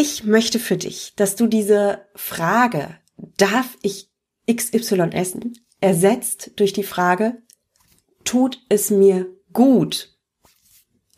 Ich 0.00 0.22
möchte 0.22 0.60
für 0.60 0.76
dich, 0.76 1.14
dass 1.16 1.34
du 1.34 1.48
diese 1.48 2.06
Frage, 2.14 3.00
darf 3.16 3.76
ich 3.82 4.08
XY 4.48 5.10
essen, 5.10 5.58
ersetzt 5.80 6.52
durch 6.54 6.72
die 6.72 6.84
Frage, 6.84 7.42
tut 8.22 8.60
es 8.68 8.90
mir 8.90 9.26
gut, 9.52 10.16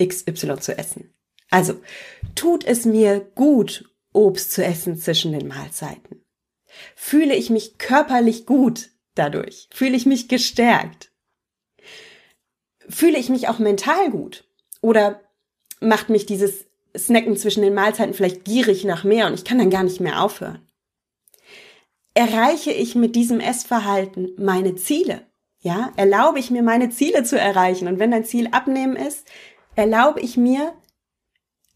XY 0.02 0.60
zu 0.60 0.78
essen? 0.78 1.12
Also, 1.50 1.78
tut 2.34 2.64
es 2.64 2.86
mir 2.86 3.20
gut, 3.20 3.84
Obst 4.14 4.50
zu 4.52 4.64
essen 4.64 4.96
zwischen 4.96 5.32
den 5.32 5.46
Mahlzeiten? 5.46 6.24
Fühle 6.96 7.36
ich 7.36 7.50
mich 7.50 7.76
körperlich 7.76 8.46
gut 8.46 8.92
dadurch? 9.14 9.68
Fühle 9.74 9.94
ich 9.94 10.06
mich 10.06 10.26
gestärkt? 10.26 11.12
Fühle 12.88 13.18
ich 13.18 13.28
mich 13.28 13.46
auch 13.48 13.58
mental 13.58 14.10
gut? 14.10 14.48
Oder 14.80 15.20
macht 15.80 16.08
mich 16.08 16.24
dieses 16.24 16.69
Snacken 16.96 17.36
zwischen 17.36 17.62
den 17.62 17.74
Mahlzeiten 17.74 18.14
vielleicht 18.14 18.44
gierig 18.44 18.84
nach 18.84 19.04
mehr 19.04 19.26
und 19.26 19.34
ich 19.34 19.44
kann 19.44 19.58
dann 19.58 19.70
gar 19.70 19.82
nicht 19.82 20.00
mehr 20.00 20.22
aufhören. 20.22 20.66
Erreiche 22.14 22.72
ich 22.72 22.94
mit 22.94 23.14
diesem 23.14 23.40
Essverhalten 23.40 24.30
meine 24.36 24.74
Ziele? 24.74 25.26
Ja, 25.60 25.92
erlaube 25.96 26.38
ich 26.38 26.50
mir 26.50 26.62
meine 26.62 26.90
Ziele 26.90 27.22
zu 27.22 27.38
erreichen? 27.38 27.86
Und 27.86 27.98
wenn 27.98 28.10
dein 28.10 28.24
Ziel 28.24 28.48
abnehmen 28.50 28.96
ist, 28.96 29.28
erlaube 29.76 30.20
ich 30.20 30.36
mir 30.36 30.72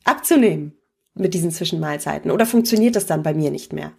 abzunehmen 0.04 0.76
mit 1.14 1.34
diesen 1.34 1.50
Zwischenmahlzeiten? 1.50 2.30
Oder 2.30 2.46
funktioniert 2.46 2.96
das 2.96 3.06
dann 3.06 3.22
bei 3.22 3.34
mir 3.34 3.50
nicht 3.50 3.72
mehr? 3.72 3.92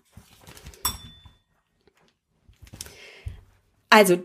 Also, 3.89 4.23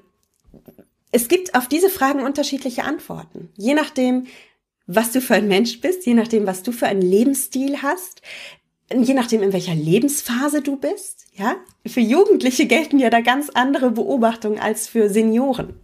es 1.13 1.29
gibt 1.29 1.55
auf 1.55 1.69
diese 1.69 1.91
Fragen 1.91 2.25
unterschiedliche 2.25 2.85
Antworten. 2.85 3.53
Je 3.57 3.75
nachdem, 3.75 4.27
was 4.87 5.13
du 5.13 5.21
für 5.21 5.35
ein 5.35 5.49
Mensch 5.49 5.81
bist, 5.81 6.07
je 6.07 6.15
nachdem, 6.15 6.47
was 6.47 6.63
du 6.63 6.73
für 6.73 6.87
einen 6.87 7.03
Lebensstil 7.03 7.83
hast, 7.83 8.23
je 8.93 9.15
nachdem, 9.15 9.43
in 9.43 9.53
welcher 9.53 9.75
Lebensphase 9.75 10.63
du 10.63 10.77
bist, 10.77 11.27
ja. 11.35 11.57
Für 11.87 12.01
Jugendliche 12.01 12.67
gelten 12.67 12.99
ja 12.99 13.09
da 13.09 13.21
ganz 13.21 13.51
andere 13.51 13.91
Beobachtungen 13.93 14.59
als 14.59 14.89
für 14.89 15.09
Senioren. 15.09 15.81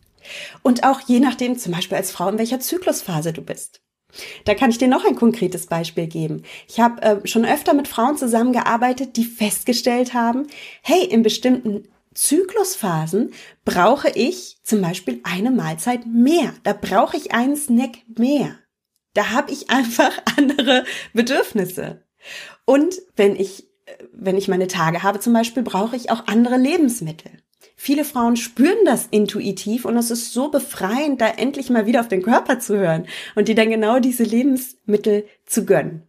Und 0.63 0.85
auch 0.85 1.01
je 1.01 1.21
nachdem, 1.21 1.57
zum 1.57 1.73
Beispiel 1.73 1.97
als 1.97 2.11
Frau, 2.11 2.29
in 2.29 2.39
welcher 2.39 2.61
Zyklusphase 2.61 3.33
du 3.33 3.43
bist. 3.43 3.81
Da 4.45 4.55
kann 4.55 4.71
ich 4.71 4.79
dir 4.79 4.89
noch 4.89 5.05
ein 5.05 5.15
konkretes 5.15 5.67
Beispiel 5.67 6.07
geben. 6.07 6.43
Ich 6.69 6.81
habe 6.81 7.03
äh, 7.03 7.27
schon 7.27 7.45
öfter 7.45 7.75
mit 7.75 7.89
Frauen 7.89 8.17
zusammengearbeitet, 8.17 9.17
die 9.17 9.25
festgestellt 9.25 10.15
haben, 10.15 10.47
hey, 10.83 11.05
in 11.05 11.23
bestimmten 11.23 11.89
Zyklusphasen 12.15 13.33
brauche 13.65 14.11
ich 14.11 14.59
zum 14.63 14.81
Beispiel 14.81 15.21
eine 15.23 15.51
Mahlzeit 15.51 16.07
mehr. 16.07 16.55
Da 16.63 16.73
brauche 16.73 17.17
ich 17.17 17.33
einen 17.33 17.57
Snack 17.57 17.99
mehr. 18.19 18.59
Da 19.17 19.31
habe 19.31 19.51
ich 19.51 19.71
einfach 19.71 20.13
andere 20.37 20.85
Bedürfnisse. 21.13 22.03
Und 22.65 22.97
wenn 23.17 23.35
ich, 23.35 23.69
wenn 24.13 24.37
ich 24.37 24.49
meine 24.49 24.67
Tage 24.67 25.03
habe 25.03 25.21
zum 25.21 25.33
Beispiel, 25.33 25.63
brauche 25.63 25.97
ich 25.97 26.11
auch 26.11 26.27
andere 26.27 26.59
Lebensmittel. 26.59 27.31
Viele 27.79 28.05
Frauen 28.05 28.37
spüren 28.37 28.85
das 28.85 29.07
intuitiv 29.11 29.85
und 29.85 29.97
es 29.97 30.11
ist 30.11 30.33
so 30.33 30.51
befreiend, 30.51 31.21
da 31.21 31.29
endlich 31.29 31.71
mal 31.71 31.87
wieder 31.87 32.01
auf 32.01 32.09
den 32.09 32.23
Körper 32.23 32.59
zu 32.59 32.77
hören 32.77 33.07
und 33.35 33.49
die 33.49 33.55
dann 33.55 33.71
genau 33.71 34.01
diese 34.01 34.23
Lebensmittel 34.23 35.27
zu 35.45 35.65
gönnen. 35.67 36.03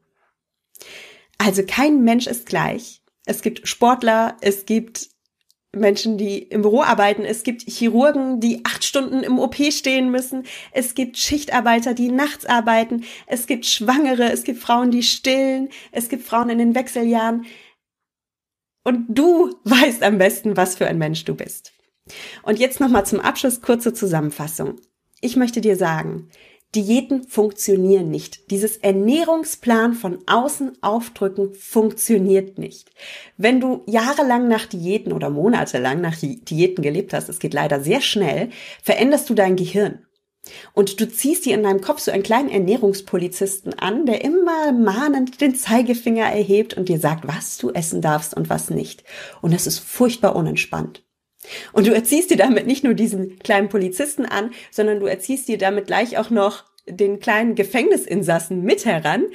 Also 1.38 1.63
kein 1.65 2.04
Mensch 2.04 2.28
ist 2.28 2.46
gleich. 2.46 3.04
Es 3.26 3.41
gibt 3.41 3.67
Sportler, 3.67 4.38
es 4.41 4.65
gibt 4.65 5.10
Menschen, 5.80 6.18
die 6.18 6.40
im 6.40 6.62
Büro 6.62 6.82
arbeiten. 6.82 7.24
Es 7.24 7.44
gibt 7.44 7.63
Chirurgen, 7.63 8.40
die 8.40 8.63
acht 8.66 8.84
Stunden 8.84 9.24
im 9.24 9.40
OP 9.40 9.56
stehen 9.72 10.12
müssen. 10.12 10.44
Es 10.72 10.96
gibt 10.96 11.18
Schichtarbeiter, 11.18 11.94
die 11.94 12.10
nachts 12.10 12.46
arbeiten. 12.46 13.04
Es 13.26 13.48
gibt 13.48 13.66
Schwangere. 13.66 14.32
Es 14.32 14.44
gibt 14.44 14.60
Frauen, 14.62 14.92
die 14.92 15.04
stillen. 15.04 15.70
Es 15.92 16.10
gibt 16.10 16.24
Frauen 16.24 16.50
in 16.50 16.58
den 16.58 16.76
Wechseljahren. 16.76 17.46
Und 18.84 19.06
du 19.10 19.56
weißt 19.63 20.04
am 20.04 20.18
besten, 20.18 20.58
was 20.58 20.76
für 20.76 20.88
ein 20.88 20.98
Mensch 20.98 21.26
du 21.26 21.36
bist. 21.36 21.74
Und 22.44 22.60
jetzt 22.60 22.80
nochmal 22.80 23.06
zum 23.06 23.20
Abschluss 23.20 23.62
kurze 23.62 23.94
Zusammenfassung. 23.94 24.80
Ich 25.20 25.36
möchte 25.36 25.62
dir 25.62 25.76
sagen, 25.76 26.30
Diäten 26.75 27.23
funktionieren 27.23 28.12
nicht. 28.12 28.51
Dieses 28.51 28.77
Ernährungsplan 28.77 29.93
von 29.93 30.19
außen 30.27 30.73
aufdrücken 30.82 31.53
funktioniert 31.53 32.58
nicht. 32.58 32.91
Wenn 33.38 33.62
du 33.62 33.84
jahrelang 33.88 34.47
nach 34.47 34.65
Diäten 34.65 35.13
oder 35.13 35.30
monatelang 35.30 36.01
nach 36.01 36.17
Diäten 36.17 36.84
gelebt 36.84 37.13
hast, 37.13 37.30
es 37.30 37.39
geht 37.39 37.53
leider 37.53 37.80
sehr 37.82 38.01
schnell, 38.01 38.49
veränderst 38.84 39.30
du 39.30 39.34
dein 39.34 39.56
Gehirn. 39.56 40.06
Und 40.73 40.99
du 40.99 41.10
ziehst 41.10 41.45
dir 41.45 41.56
in 41.56 41.63
deinem 41.63 41.82
Kopf 41.82 41.99
so 41.99 42.12
einen 42.12 42.23
kleinen 42.23 42.49
Ernährungspolizisten 42.49 43.73
an, 43.80 44.06
der 44.06 44.23
immer 44.23 44.71
mahnend 44.71 45.41
den 45.41 45.56
Zeigefinger 45.56 46.25
erhebt 46.25 46.75
und 46.75 46.89
dir 46.89 46.99
sagt, 46.99 47.27
was 47.27 47.58
du 47.58 47.71
essen 47.71 48.01
darfst 48.01 48.34
und 48.36 48.49
was 48.49 48.69
nicht. 48.69 49.03
Und 49.41 49.53
das 49.53 49.67
ist 49.67 49.80
furchtbar 49.80 50.36
unentspannt. 50.36 51.07
Und 51.74 51.88
du 51.88 51.94
erziehst 51.94 52.32
dir 52.32 52.38
damit 52.38 52.68
nicht 52.68 52.84
nur 52.84 52.94
diesen 52.94 53.40
kleinen 53.40 53.70
Polizisten 53.70 54.26
an, 54.26 54.52
sondern 54.72 55.00
du 55.00 55.06
erziehst 55.06 55.48
dir 55.48 55.58
damit 55.58 55.88
gleich 55.88 56.18
auch 56.18 56.30
noch 56.30 56.66
den 56.88 57.20
kleinen 57.20 57.56
Gefängnisinsassen 57.56 58.64
mit 58.64 58.86
heran, 58.86 59.26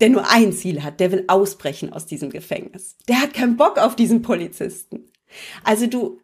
der 0.00 0.10
nur 0.10 0.30
ein 0.30 0.52
Ziel 0.52 0.82
hat, 0.82 0.98
der 0.98 1.12
will 1.12 1.24
ausbrechen 1.28 1.92
aus 1.92 2.06
diesem 2.06 2.30
Gefängnis. 2.30 2.96
Der 3.08 3.20
hat 3.20 3.34
keinen 3.34 3.56
Bock 3.56 3.78
auf 3.78 3.94
diesen 3.94 4.22
Polizisten. 4.22 5.10
Also 5.62 5.86
du 5.86 6.20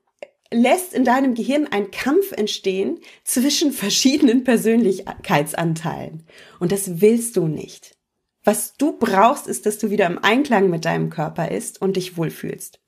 lässt 0.50 0.94
in 0.94 1.04
deinem 1.04 1.34
Gehirn 1.34 1.68
ein 1.70 1.90
Kampf 1.90 2.32
entstehen 2.32 2.98
zwischen 3.24 3.72
verschiedenen 3.72 4.44
Persönlichkeitsanteilen. 4.44 6.24
Und 6.58 6.72
das 6.72 7.00
willst 7.00 7.36
du 7.36 7.46
nicht. 7.46 7.96
Was 8.44 8.74
du 8.76 8.98
brauchst, 8.98 9.46
ist, 9.46 9.66
dass 9.66 9.78
du 9.78 9.90
wieder 9.90 10.06
im 10.06 10.18
Einklang 10.18 10.70
mit 10.70 10.84
deinem 10.84 11.10
Körper 11.10 11.50
ist 11.50 11.80
und 11.82 11.96
dich 11.96 12.16
wohlfühlst. 12.16 12.80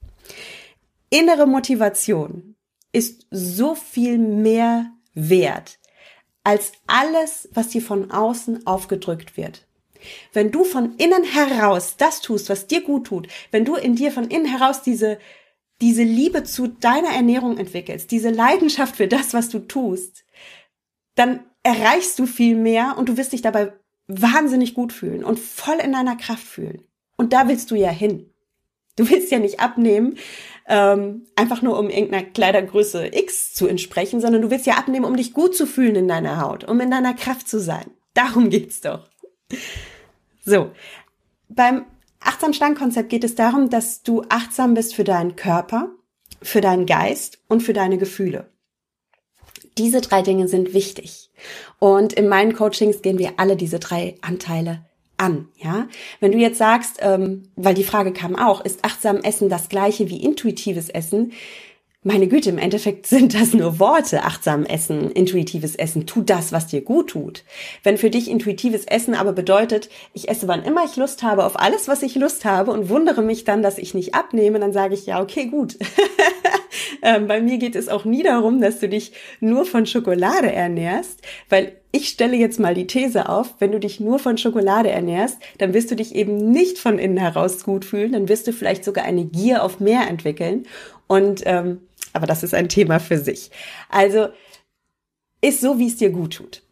Innere 1.10 1.46
Motivation 1.46 2.56
ist 2.92 3.26
so 3.30 3.74
viel 3.74 4.18
mehr 4.18 4.90
wert 5.14 5.78
als 6.42 6.72
alles, 6.86 7.48
was 7.52 7.68
dir 7.68 7.82
von 7.82 8.10
außen 8.10 8.66
aufgedrückt 8.66 9.36
wird. 9.36 9.66
Wenn 10.32 10.50
du 10.50 10.64
von 10.64 10.96
innen 10.96 11.24
heraus 11.24 11.96
das 11.98 12.22
tust, 12.22 12.48
was 12.48 12.66
dir 12.66 12.80
gut 12.80 13.08
tut, 13.08 13.28
wenn 13.50 13.66
du 13.66 13.74
in 13.74 13.96
dir 13.96 14.10
von 14.10 14.28
innen 14.28 14.46
heraus 14.46 14.82
diese 14.82 15.18
diese 15.80 16.02
Liebe 16.02 16.44
zu 16.44 16.68
deiner 16.68 17.10
Ernährung 17.10 17.56
entwickelst, 17.56 18.10
diese 18.10 18.30
Leidenschaft 18.30 18.96
für 18.96 19.08
das, 19.08 19.32
was 19.32 19.48
du 19.48 19.60
tust, 19.60 20.24
dann 21.14 21.44
erreichst 21.62 22.18
du 22.18 22.26
viel 22.26 22.54
mehr 22.54 22.96
und 22.98 23.08
du 23.08 23.16
wirst 23.16 23.32
dich 23.32 23.42
dabei 23.42 23.72
wahnsinnig 24.06 24.74
gut 24.74 24.92
fühlen 24.92 25.24
und 25.24 25.38
voll 25.38 25.76
in 25.76 25.92
deiner 25.92 26.16
Kraft 26.16 26.46
fühlen. 26.46 26.84
Und 27.16 27.32
da 27.32 27.48
willst 27.48 27.70
du 27.70 27.74
ja 27.74 27.90
hin. 27.90 28.29
Du 28.96 29.08
willst 29.08 29.30
ja 29.30 29.38
nicht 29.38 29.60
abnehmen, 29.60 30.18
ähm, 30.66 31.26
einfach 31.36 31.62
nur 31.62 31.78
um 31.78 31.90
irgendeiner 31.90 32.24
Kleidergröße 32.24 33.08
X 33.12 33.54
zu 33.54 33.66
entsprechen, 33.66 34.20
sondern 34.20 34.42
du 34.42 34.50
willst 34.50 34.66
ja 34.66 34.74
abnehmen, 34.74 35.04
um 35.04 35.16
dich 35.16 35.32
gut 35.32 35.56
zu 35.56 35.66
fühlen 35.66 35.96
in 35.96 36.08
deiner 36.08 36.40
Haut, 36.40 36.64
um 36.64 36.80
in 36.80 36.90
deiner 36.90 37.14
Kraft 37.14 37.48
zu 37.48 37.60
sein. 37.60 37.90
Darum 38.14 38.50
geht's 38.50 38.80
doch. 38.80 39.08
So. 40.44 40.70
Beim 41.48 41.86
achtsam 42.20 42.52
Schlangenkonzept 42.52 43.08
geht 43.08 43.24
es 43.24 43.34
darum, 43.34 43.70
dass 43.70 44.02
du 44.02 44.22
achtsam 44.28 44.74
bist 44.74 44.94
für 44.94 45.04
deinen 45.04 45.36
Körper, 45.36 45.90
für 46.42 46.60
deinen 46.60 46.86
Geist 46.86 47.38
und 47.48 47.62
für 47.62 47.72
deine 47.72 47.98
Gefühle. 47.98 48.52
Diese 49.78 50.00
drei 50.00 50.22
Dinge 50.22 50.46
sind 50.46 50.74
wichtig. 50.74 51.30
Und 51.78 52.12
in 52.12 52.28
meinen 52.28 52.54
Coachings 52.54 53.02
gehen 53.02 53.18
wir 53.18 53.34
alle 53.38 53.56
diese 53.56 53.78
drei 53.78 54.16
Anteile 54.20 54.84
an, 55.20 55.48
ja. 55.56 55.86
Wenn 56.18 56.32
du 56.32 56.38
jetzt 56.38 56.58
sagst, 56.58 56.98
ähm, 57.00 57.44
weil 57.56 57.74
die 57.74 57.84
Frage 57.84 58.12
kam 58.12 58.36
auch, 58.36 58.64
ist 58.64 58.84
achtsam 58.84 59.18
Essen 59.18 59.48
das 59.48 59.68
gleiche 59.68 60.08
wie 60.08 60.22
intuitives 60.22 60.88
Essen? 60.88 61.32
Meine 62.02 62.28
Güte, 62.28 62.48
im 62.48 62.56
Endeffekt 62.56 63.06
sind 63.06 63.34
das 63.34 63.52
nur 63.52 63.78
Worte. 63.78 64.22
Achtsam 64.22 64.64
essen, 64.64 65.10
intuitives 65.10 65.76
Essen, 65.76 66.06
tu 66.06 66.22
das, 66.22 66.50
was 66.50 66.66
dir 66.66 66.80
gut 66.80 67.10
tut. 67.10 67.44
Wenn 67.82 67.98
für 67.98 68.08
dich 68.08 68.30
intuitives 68.30 68.86
Essen 68.86 69.14
aber 69.14 69.34
bedeutet, 69.34 69.90
ich 70.14 70.30
esse 70.30 70.48
wann 70.48 70.64
immer 70.64 70.82
ich 70.86 70.96
Lust 70.96 71.22
habe 71.22 71.44
auf 71.44 71.60
alles, 71.60 71.88
was 71.88 72.02
ich 72.02 72.14
Lust 72.14 72.46
habe 72.46 72.70
und 72.70 72.88
wundere 72.88 73.20
mich 73.20 73.44
dann, 73.44 73.62
dass 73.62 73.76
ich 73.76 73.92
nicht 73.92 74.14
abnehme, 74.14 74.58
dann 74.60 74.72
sage 74.72 74.94
ich 74.94 75.04
ja, 75.04 75.20
okay, 75.20 75.44
gut. 75.44 75.76
ähm, 77.02 77.26
bei 77.26 77.40
mir 77.40 77.58
geht 77.58 77.76
es 77.76 77.88
auch 77.88 78.04
nie 78.04 78.22
darum, 78.22 78.60
dass 78.60 78.80
du 78.80 78.88
dich 78.88 79.12
nur 79.40 79.64
von 79.64 79.86
Schokolade 79.86 80.52
ernährst, 80.52 81.20
weil 81.48 81.76
ich 81.92 82.08
stelle 82.08 82.36
jetzt 82.36 82.60
mal 82.60 82.74
die 82.74 82.86
These 82.86 83.28
auf, 83.28 83.54
wenn 83.58 83.72
du 83.72 83.80
dich 83.80 84.00
nur 84.00 84.18
von 84.18 84.38
Schokolade 84.38 84.90
ernährst, 84.90 85.38
dann 85.58 85.74
wirst 85.74 85.90
du 85.90 85.96
dich 85.96 86.14
eben 86.14 86.50
nicht 86.50 86.78
von 86.78 86.98
innen 86.98 87.16
heraus 87.16 87.64
gut 87.64 87.84
fühlen, 87.84 88.12
dann 88.12 88.28
wirst 88.28 88.46
du 88.46 88.52
vielleicht 88.52 88.84
sogar 88.84 89.04
eine 89.04 89.24
Gier 89.24 89.64
auf 89.64 89.80
mehr 89.80 90.08
entwickeln. 90.08 90.66
Und 91.06 91.42
ähm, 91.46 91.80
aber 92.12 92.26
das 92.26 92.42
ist 92.42 92.54
ein 92.54 92.68
Thema 92.68 93.00
für 93.00 93.18
sich. 93.18 93.50
Also 93.88 94.28
ist 95.40 95.60
so, 95.60 95.78
wie 95.78 95.86
es 95.86 95.96
dir 95.96 96.10
gut 96.10 96.34
tut. 96.34 96.62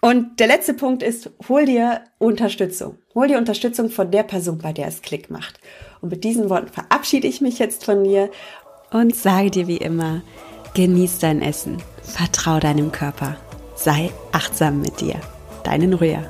Und 0.00 0.38
der 0.38 0.46
letzte 0.46 0.74
Punkt 0.74 1.02
ist, 1.02 1.30
hol 1.48 1.64
dir 1.64 2.02
Unterstützung. 2.18 2.98
Hol 3.14 3.26
dir 3.26 3.38
Unterstützung 3.38 3.90
von 3.90 4.10
der 4.12 4.22
Person, 4.22 4.58
bei 4.58 4.72
der 4.72 4.86
es 4.86 5.02
Klick 5.02 5.28
macht. 5.28 5.58
Und 6.00 6.10
mit 6.10 6.22
diesen 6.22 6.48
Worten 6.48 6.68
verabschiede 6.68 7.26
ich 7.26 7.40
mich 7.40 7.58
jetzt 7.58 7.84
von 7.84 8.04
dir 8.04 8.30
und 8.90 9.14
sage 9.14 9.50
dir 9.50 9.66
wie 9.66 9.76
immer, 9.76 10.22
genieß 10.74 11.18
dein 11.18 11.42
Essen, 11.42 11.78
vertrau 12.02 12.58
deinem 12.58 12.92
Körper, 12.92 13.36
sei 13.74 14.10
achtsam 14.32 14.80
mit 14.80 15.00
dir. 15.00 15.16
Deinen 15.64 15.94
Rühr. 15.94 16.22